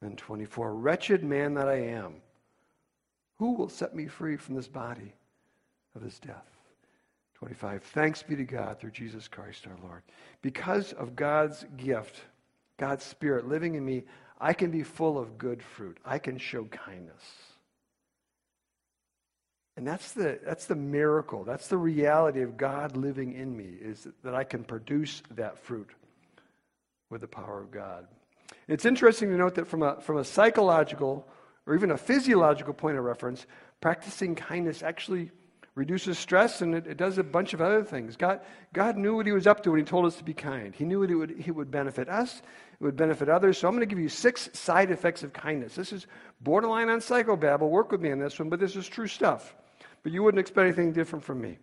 And 0.00 0.16
24 0.16 0.74
Wretched 0.74 1.24
man 1.24 1.54
that 1.54 1.68
I 1.68 1.80
am, 1.80 2.14
who 3.38 3.52
will 3.52 3.68
set 3.68 3.94
me 3.94 4.06
free 4.06 4.36
from 4.36 4.54
this 4.54 4.68
body 4.68 5.12
of 5.94 6.02
this 6.02 6.18
death? 6.18 6.46
25 7.34 7.82
Thanks 7.82 8.22
be 8.22 8.36
to 8.36 8.44
God 8.44 8.80
through 8.80 8.92
Jesus 8.92 9.28
Christ 9.28 9.66
our 9.66 9.76
Lord. 9.86 10.02
Because 10.42 10.92
of 10.92 11.16
God's 11.16 11.64
gift, 11.76 12.22
God's 12.78 13.04
Spirit 13.04 13.46
living 13.46 13.74
in 13.74 13.84
me, 13.84 14.04
I 14.40 14.52
can 14.52 14.70
be 14.70 14.82
full 14.82 15.18
of 15.18 15.38
good 15.38 15.62
fruit. 15.62 15.98
I 16.04 16.18
can 16.18 16.38
show 16.38 16.64
kindness. 16.64 17.22
And 19.76 19.86
that's 19.86 20.12
the, 20.12 20.38
that's 20.42 20.66
the 20.66 20.74
miracle. 20.74 21.44
That's 21.44 21.68
the 21.68 21.76
reality 21.76 22.40
of 22.40 22.56
God 22.56 22.96
living 22.96 23.34
in 23.34 23.54
me, 23.54 23.74
is 23.80 24.08
that 24.24 24.34
I 24.34 24.44
can 24.44 24.64
produce 24.64 25.22
that 25.32 25.58
fruit 25.58 25.90
with 27.10 27.20
the 27.20 27.28
power 27.28 27.60
of 27.60 27.70
God. 27.70 28.06
It's 28.68 28.86
interesting 28.86 29.28
to 29.30 29.36
note 29.36 29.56
that 29.56 29.68
from 29.68 29.82
a, 29.82 30.00
from 30.00 30.16
a 30.16 30.24
psychological 30.24 31.26
or 31.66 31.74
even 31.74 31.90
a 31.90 31.96
physiological 31.96 32.72
point 32.72 32.96
of 32.96 33.04
reference, 33.04 33.46
practicing 33.80 34.34
kindness 34.34 34.82
actually 34.82 35.30
reduces 35.74 36.18
stress 36.18 36.62
and 36.62 36.74
it, 36.74 36.86
it, 36.86 36.96
does 36.96 37.18
a 37.18 37.22
bunch 37.22 37.52
of 37.52 37.60
other 37.60 37.84
things. 37.84 38.16
God, 38.16 38.40
God 38.72 38.96
knew 38.96 39.14
what 39.14 39.26
He 39.26 39.32
was 39.32 39.46
up 39.46 39.62
to 39.62 39.70
when 39.70 39.78
He 39.78 39.84
told 39.84 40.06
us 40.06 40.16
to 40.16 40.24
be 40.24 40.32
kind. 40.32 40.74
He 40.74 40.84
knew 40.84 41.02
it 41.02 41.14
would, 41.14 41.32
it 41.32 41.54
would 41.54 41.70
benefit 41.70 42.08
us, 42.08 42.40
it 42.80 42.82
would 42.82 42.96
benefit 42.96 43.28
others. 43.28 43.58
So 43.58 43.68
I'm 43.68 43.74
going 43.74 43.86
to 43.86 43.94
give 43.94 44.02
you 44.02 44.08
six 44.08 44.48
side 44.54 44.90
effects 44.90 45.22
of 45.22 45.32
kindness. 45.32 45.74
This 45.74 45.92
is 45.92 46.06
borderline 46.40 46.88
on 46.88 47.00
psychobabble. 47.00 47.68
Work 47.68 47.92
with 47.92 48.00
me 48.00 48.10
on 48.10 48.18
this 48.18 48.38
one, 48.38 48.48
but 48.48 48.58
this 48.58 48.74
is 48.74 48.88
true 48.88 49.06
stuff. 49.06 49.54
But 50.02 50.12
you 50.12 50.22
wouldn't 50.22 50.40
expect 50.40 50.66
anything 50.66 50.92
different 50.92 51.24
from 51.24 51.42
me. 51.42 51.58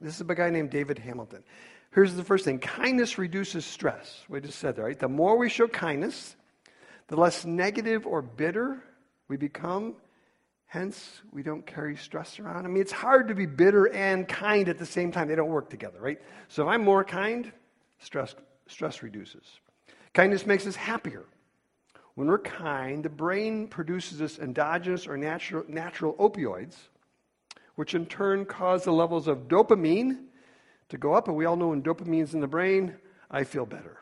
This 0.00 0.16
is 0.16 0.20
a 0.20 0.34
guy 0.34 0.50
named 0.50 0.70
David 0.70 0.98
Hamilton. 0.98 1.44
Here's 1.92 2.14
the 2.14 2.24
first 2.24 2.44
thing 2.44 2.58
kindness 2.58 3.16
reduces 3.16 3.64
stress. 3.64 4.24
We 4.28 4.40
just 4.40 4.58
said 4.58 4.74
that, 4.74 4.82
right? 4.82 4.98
The 4.98 5.08
more 5.08 5.38
we 5.38 5.48
show 5.48 5.68
kindness, 5.68 6.34
the 7.06 7.16
less 7.16 7.44
negative 7.44 8.06
or 8.06 8.22
bitter 8.22 8.82
we 9.34 9.48
become. 9.48 9.96
Hence, 10.66 11.20
we 11.32 11.42
don't 11.42 11.66
carry 11.66 11.96
stress 11.96 12.38
around. 12.38 12.66
I 12.66 12.68
mean, 12.68 12.80
it's 12.80 12.92
hard 12.92 13.26
to 13.28 13.34
be 13.34 13.46
bitter 13.46 13.86
and 13.92 14.28
kind 14.28 14.68
at 14.68 14.78
the 14.78 14.86
same 14.86 15.10
time. 15.10 15.26
They 15.26 15.34
don't 15.34 15.48
work 15.48 15.68
together, 15.70 15.98
right? 16.00 16.20
So 16.46 16.62
if 16.62 16.68
I'm 16.68 16.84
more 16.84 17.02
kind, 17.02 17.50
stress, 17.98 18.36
stress 18.68 19.02
reduces. 19.02 19.42
Kindness 20.12 20.46
makes 20.46 20.68
us 20.68 20.76
happier. 20.76 21.24
When 22.14 22.28
we're 22.28 22.38
kind, 22.38 23.04
the 23.04 23.08
brain 23.08 23.66
produces 23.66 24.18
this 24.18 24.38
endogenous 24.38 25.08
or 25.08 25.16
natural, 25.16 25.64
natural 25.66 26.14
opioids, 26.14 26.76
which 27.74 27.96
in 27.96 28.06
turn 28.06 28.44
cause 28.44 28.84
the 28.84 28.92
levels 28.92 29.26
of 29.26 29.48
dopamine 29.48 30.26
to 30.90 30.96
go 30.96 31.12
up. 31.12 31.26
And 31.26 31.36
we 31.36 31.44
all 31.44 31.56
know 31.56 31.68
when 31.68 31.82
dopamine's 31.82 32.34
in 32.34 32.40
the 32.40 32.46
brain, 32.46 32.94
I 33.28 33.42
feel 33.42 33.66
better. 33.66 33.98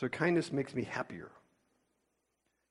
So 0.00 0.08
kindness 0.08 0.50
makes 0.50 0.74
me 0.74 0.84
happier. 0.84 1.30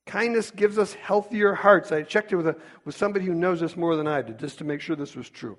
Kindness 0.06 0.50
gives 0.50 0.78
us 0.78 0.94
healthier 0.94 1.54
hearts. 1.54 1.92
I 1.92 2.02
checked 2.02 2.32
it 2.32 2.36
with, 2.36 2.48
a, 2.48 2.56
with 2.84 2.96
somebody 2.96 3.24
who 3.24 3.34
knows 3.34 3.60
this 3.60 3.76
more 3.76 3.96
than 3.96 4.06
I 4.06 4.22
did, 4.22 4.38
just 4.38 4.58
to 4.58 4.64
make 4.64 4.80
sure 4.80 4.96
this 4.96 5.14
was 5.14 5.30
true. 5.30 5.56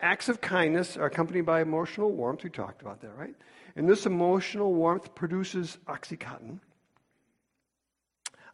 Acts 0.00 0.28
of 0.28 0.40
kindness 0.40 0.96
are 0.96 1.06
accompanied 1.06 1.42
by 1.42 1.60
emotional 1.60 2.10
warmth. 2.10 2.44
We 2.44 2.50
talked 2.50 2.82
about 2.82 3.00
that, 3.02 3.16
right? 3.16 3.34
And 3.76 3.88
this 3.88 4.06
emotional 4.06 4.72
warmth 4.72 5.14
produces 5.14 5.78
oxycontin. 5.86 6.60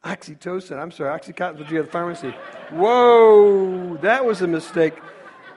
Oxytocin. 0.04 0.78
I'm 0.78 0.90
sorry, 0.90 1.18
oxycontin 1.18 1.58
what 1.58 1.70
you 1.70 1.78
at 1.78 1.86
the 1.86 1.90
pharmacy. 1.90 2.34
Whoa, 2.70 3.96
that 3.98 4.24
was 4.24 4.42
a 4.42 4.46
mistake. 4.46 4.94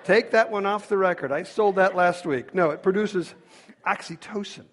Take 0.04 0.32
that 0.32 0.50
one 0.50 0.66
off 0.66 0.90
the 0.90 0.98
record. 0.98 1.32
I 1.32 1.44
sold 1.44 1.76
that 1.76 1.96
last 1.96 2.26
week. 2.26 2.54
No, 2.54 2.72
it 2.72 2.82
produces 2.82 3.34
oxytocin. 3.86 4.66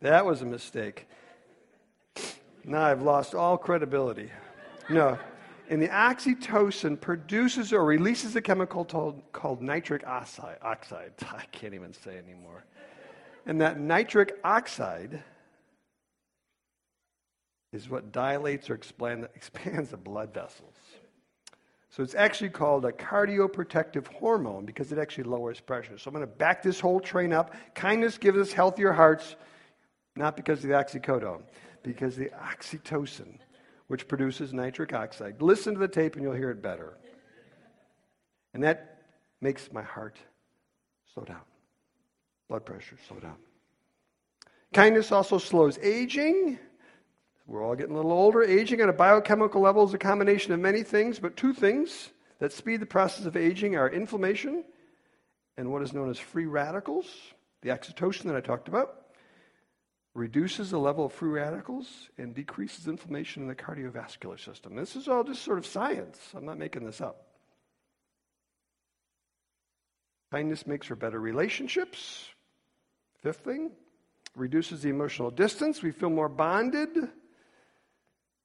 That 0.00 0.26
was 0.26 0.42
a 0.42 0.46
mistake. 0.46 1.06
Now 2.64 2.82
I've 2.82 3.02
lost 3.02 3.34
all 3.34 3.58
credibility. 3.58 4.30
No. 4.88 5.18
And 5.68 5.82
the 5.82 5.88
oxytocin 5.88 7.00
produces 7.00 7.72
or 7.72 7.84
releases 7.84 8.36
a 8.36 8.42
chemical 8.42 8.84
called, 8.84 9.22
called 9.32 9.62
nitric 9.62 10.06
oxide, 10.06 10.58
oxide. 10.62 11.12
I 11.22 11.44
can't 11.50 11.74
even 11.74 11.92
say 11.92 12.18
anymore. 12.18 12.64
And 13.46 13.60
that 13.60 13.80
nitric 13.80 14.38
oxide 14.44 15.22
is 17.72 17.88
what 17.88 18.12
dilates 18.12 18.70
or 18.70 18.74
expand, 18.74 19.28
expands 19.34 19.90
the 19.90 19.96
blood 19.96 20.32
vessels. 20.32 20.74
So 21.90 22.02
it's 22.02 22.14
actually 22.14 22.50
called 22.50 22.84
a 22.86 22.92
cardioprotective 22.92 24.06
hormone 24.06 24.64
because 24.64 24.92
it 24.92 24.98
actually 24.98 25.24
lowers 25.24 25.60
pressure. 25.60 25.98
So 25.98 26.08
I'm 26.08 26.14
going 26.14 26.26
to 26.26 26.32
back 26.32 26.62
this 26.62 26.80
whole 26.80 27.00
train 27.00 27.32
up. 27.32 27.54
Kindness 27.74 28.16
gives 28.16 28.38
us 28.38 28.52
healthier 28.52 28.92
hearts, 28.92 29.36
not 30.16 30.36
because 30.36 30.62
of 30.64 30.70
the 30.70 30.74
oxycodone 30.74 31.42
because 31.82 32.16
the 32.16 32.30
oxytocin, 32.30 33.38
which 33.88 34.08
produces 34.08 34.52
nitric 34.52 34.92
oxide, 34.92 35.40
listen 35.42 35.74
to 35.74 35.80
the 35.80 35.88
tape 35.88 36.14
and 36.14 36.22
you'll 36.24 36.34
hear 36.34 36.50
it 36.50 36.62
better. 36.62 36.96
And 38.54 38.62
that 38.64 39.02
makes 39.40 39.72
my 39.72 39.82
heart 39.82 40.18
slow 41.12 41.24
down, 41.24 41.42
blood 42.48 42.64
pressure 42.64 42.96
slow 43.08 43.18
down. 43.18 43.36
Kindness 44.72 45.12
also 45.12 45.38
slows 45.38 45.78
aging. 45.78 46.58
We're 47.46 47.62
all 47.62 47.74
getting 47.74 47.92
a 47.92 47.96
little 47.96 48.12
older. 48.12 48.42
Aging 48.42 48.80
at 48.80 48.88
a 48.88 48.92
biochemical 48.92 49.60
level 49.60 49.84
is 49.84 49.92
a 49.92 49.98
combination 49.98 50.52
of 50.52 50.60
many 50.60 50.82
things, 50.82 51.18
but 51.18 51.36
two 51.36 51.52
things 51.52 52.10
that 52.38 52.52
speed 52.52 52.80
the 52.80 52.86
process 52.86 53.26
of 53.26 53.36
aging 53.36 53.76
are 53.76 53.90
inflammation 53.90 54.64
and 55.56 55.70
what 55.70 55.82
is 55.82 55.92
known 55.92 56.08
as 56.08 56.18
free 56.18 56.46
radicals, 56.46 57.06
the 57.60 57.68
oxytocin 57.68 58.24
that 58.24 58.36
I 58.36 58.40
talked 58.40 58.68
about 58.68 59.01
reduces 60.14 60.70
the 60.70 60.78
level 60.78 61.06
of 61.06 61.12
free 61.12 61.30
radicals 61.30 62.10
and 62.18 62.34
decreases 62.34 62.86
inflammation 62.86 63.42
in 63.42 63.48
the 63.48 63.54
cardiovascular 63.54 64.38
system. 64.38 64.76
This 64.76 64.94
is 64.94 65.08
all 65.08 65.24
just 65.24 65.42
sort 65.42 65.58
of 65.58 65.66
science. 65.66 66.18
I'm 66.34 66.44
not 66.44 66.58
making 66.58 66.84
this 66.84 67.00
up. 67.00 67.26
Kindness 70.30 70.66
makes 70.66 70.86
for 70.86 70.96
better 70.96 71.20
relationships. 71.20 72.26
Fifth 73.22 73.40
thing, 73.40 73.70
reduces 74.34 74.82
the 74.82 74.90
emotional 74.90 75.30
distance. 75.30 75.82
We 75.82 75.92
feel 75.92 76.10
more 76.10 76.28
bonded, 76.28 76.88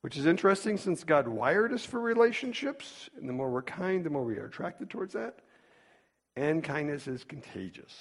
which 0.01 0.17
is 0.17 0.25
interesting 0.25 0.77
since 0.77 1.03
God 1.03 1.27
wired 1.27 1.73
us 1.73 1.85
for 1.85 1.99
relationships. 1.99 3.09
And 3.17 3.27
the 3.27 3.33
more 3.33 3.49
we're 3.49 3.61
kind, 3.61 4.05
the 4.05 4.09
more 4.09 4.23
we 4.23 4.37
are 4.37 4.45
attracted 4.45 4.89
towards 4.89 5.13
that. 5.13 5.39
And 6.35 6.63
kindness 6.63 7.07
is 7.07 7.23
contagious. 7.23 7.95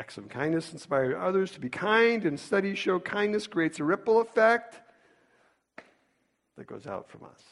Acts 0.00 0.16
of 0.16 0.30
kindness 0.30 0.72
inspire 0.72 1.14
others 1.14 1.50
to 1.50 1.60
be 1.60 1.68
kind, 1.68 2.24
and 2.24 2.40
studies 2.40 2.78
show 2.78 2.98
kindness 2.98 3.46
creates 3.46 3.80
a 3.80 3.84
ripple 3.84 4.22
effect 4.22 4.80
that 6.56 6.66
goes 6.66 6.86
out 6.86 7.10
from 7.10 7.24
us. 7.24 7.42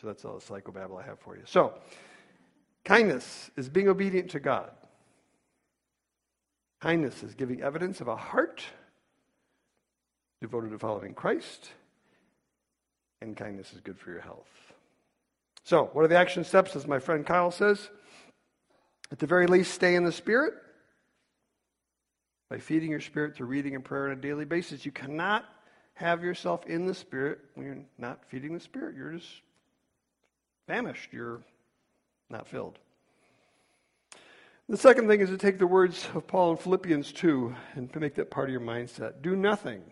So 0.00 0.06
that's 0.06 0.24
all 0.24 0.38
the 0.38 0.44
psychobabble 0.44 1.02
I 1.02 1.06
have 1.06 1.18
for 1.18 1.36
you. 1.36 1.42
So, 1.44 1.74
kindness 2.84 3.50
is 3.56 3.68
being 3.68 3.88
obedient 3.88 4.30
to 4.30 4.38
God. 4.38 4.70
Kindness 6.80 7.24
is 7.24 7.34
giving 7.34 7.60
evidence 7.60 8.00
of 8.00 8.06
a 8.06 8.14
heart 8.14 8.62
devoted 10.40 10.70
to 10.70 10.78
following 10.78 11.14
Christ. 11.14 11.68
And 13.20 13.36
kindness 13.36 13.72
is 13.72 13.80
good 13.80 13.98
for 13.98 14.12
your 14.12 14.20
health. 14.20 14.46
So, 15.64 15.90
what 15.94 16.04
are 16.04 16.08
the 16.08 16.16
action 16.16 16.44
steps, 16.44 16.76
as 16.76 16.86
my 16.86 17.00
friend 17.00 17.26
Kyle 17.26 17.50
says? 17.50 17.90
At 19.12 19.18
the 19.18 19.26
very 19.26 19.46
least, 19.46 19.72
stay 19.72 19.96
in 19.96 20.04
the 20.04 20.12
Spirit 20.12 20.54
by 22.48 22.58
feeding 22.58 22.90
your 22.90 23.00
spirit 23.00 23.36
through 23.36 23.46
reading 23.46 23.74
and 23.74 23.84
prayer 23.84 24.06
on 24.06 24.12
a 24.12 24.16
daily 24.16 24.44
basis. 24.44 24.84
You 24.84 24.92
cannot 24.92 25.44
have 25.94 26.22
yourself 26.22 26.66
in 26.66 26.86
the 26.86 26.94
Spirit 26.94 27.38
when 27.54 27.66
you're 27.66 27.84
not 27.98 28.24
feeding 28.28 28.54
the 28.54 28.60
Spirit. 28.60 28.96
You're 28.96 29.12
just 29.12 29.42
famished. 30.66 31.12
You're 31.12 31.42
not 32.28 32.46
filled. 32.46 32.78
The 34.68 34.76
second 34.76 35.08
thing 35.08 35.20
is 35.20 35.30
to 35.30 35.36
take 35.36 35.58
the 35.58 35.66
words 35.66 36.08
of 36.14 36.28
Paul 36.28 36.52
in 36.52 36.56
Philippians 36.56 37.12
2 37.12 37.54
and 37.74 37.94
make 37.96 38.14
that 38.14 38.30
part 38.30 38.48
of 38.48 38.52
your 38.52 38.60
mindset. 38.60 39.20
Do 39.20 39.34
nothing 39.34 39.82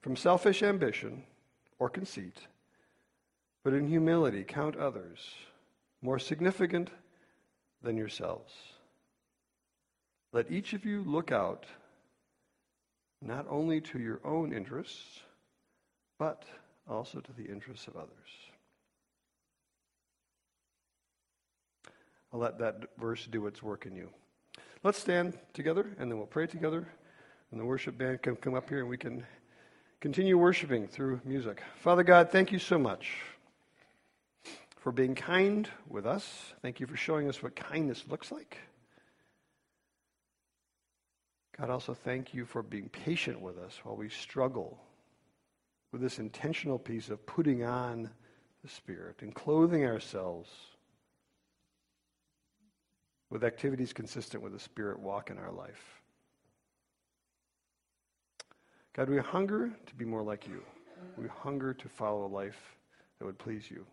from 0.00 0.14
selfish 0.14 0.62
ambition 0.62 1.24
or 1.80 1.88
conceit, 1.88 2.46
but 3.64 3.72
in 3.72 3.88
humility 3.88 4.44
count 4.44 4.76
others 4.76 5.18
more 6.00 6.20
significant 6.20 6.90
than 7.82 7.96
yourselves. 7.96 8.52
Let 10.32 10.50
each 10.50 10.72
of 10.72 10.84
you 10.84 11.02
look 11.04 11.30
out 11.30 11.66
not 13.20 13.46
only 13.48 13.80
to 13.80 13.98
your 13.98 14.20
own 14.24 14.52
interests, 14.52 15.20
but 16.18 16.44
also 16.88 17.20
to 17.20 17.32
the 17.32 17.44
interests 17.44 17.86
of 17.86 17.96
others. 17.96 18.08
I'll 22.32 22.40
let 22.40 22.58
that 22.58 22.84
verse 22.98 23.26
do 23.26 23.46
its 23.46 23.62
work 23.62 23.84
in 23.86 23.94
you. 23.94 24.08
Let's 24.82 24.98
stand 24.98 25.38
together 25.52 25.86
and 25.98 26.10
then 26.10 26.18
we'll 26.18 26.26
pray 26.26 26.46
together. 26.46 26.88
And 27.50 27.60
the 27.60 27.64
worship 27.64 27.98
band 27.98 28.22
can 28.22 28.36
come 28.36 28.54
up 28.54 28.68
here 28.70 28.80
and 28.80 28.88
we 28.88 28.96
can 28.96 29.24
continue 30.00 30.38
worshiping 30.38 30.88
through 30.88 31.20
music. 31.24 31.62
Father 31.80 32.02
God, 32.02 32.30
thank 32.30 32.50
you 32.50 32.58
so 32.58 32.78
much 32.78 33.10
for 34.82 34.90
being 34.90 35.14
kind 35.14 35.68
with 35.88 36.06
us. 36.06 36.54
Thank 36.60 36.80
you 36.80 36.88
for 36.88 36.96
showing 36.96 37.28
us 37.28 37.40
what 37.40 37.54
kindness 37.54 38.04
looks 38.10 38.32
like. 38.32 38.58
God, 41.56 41.70
also 41.70 41.94
thank 41.94 42.34
you 42.34 42.44
for 42.44 42.64
being 42.64 42.88
patient 42.88 43.40
with 43.40 43.58
us 43.58 43.78
while 43.84 43.94
we 43.94 44.08
struggle 44.08 44.82
with 45.92 46.00
this 46.00 46.18
intentional 46.18 46.80
piece 46.80 47.10
of 47.10 47.24
putting 47.26 47.62
on 47.62 48.10
the 48.64 48.68
Spirit 48.68 49.22
and 49.22 49.32
clothing 49.32 49.84
ourselves 49.84 50.50
with 53.30 53.44
activities 53.44 53.92
consistent 53.92 54.42
with 54.42 54.52
the 54.52 54.58
Spirit 54.58 54.98
walk 54.98 55.30
in 55.30 55.38
our 55.38 55.52
life. 55.52 56.02
God, 58.94 59.08
we 59.08 59.18
hunger 59.18 59.70
to 59.86 59.94
be 59.94 60.04
more 60.04 60.22
like 60.22 60.48
you. 60.48 60.60
We 61.16 61.28
hunger 61.28 61.72
to 61.72 61.88
follow 61.88 62.26
a 62.26 62.34
life 62.34 62.76
that 63.18 63.26
would 63.26 63.38
please 63.38 63.70
you. 63.70 63.86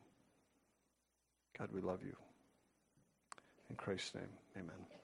God, 1.60 1.70
we 1.74 1.82
love 1.82 2.00
you. 2.04 2.16
In 3.70 3.76
Christ's 3.78 4.16
name, 4.16 4.30
amen. 4.58 4.99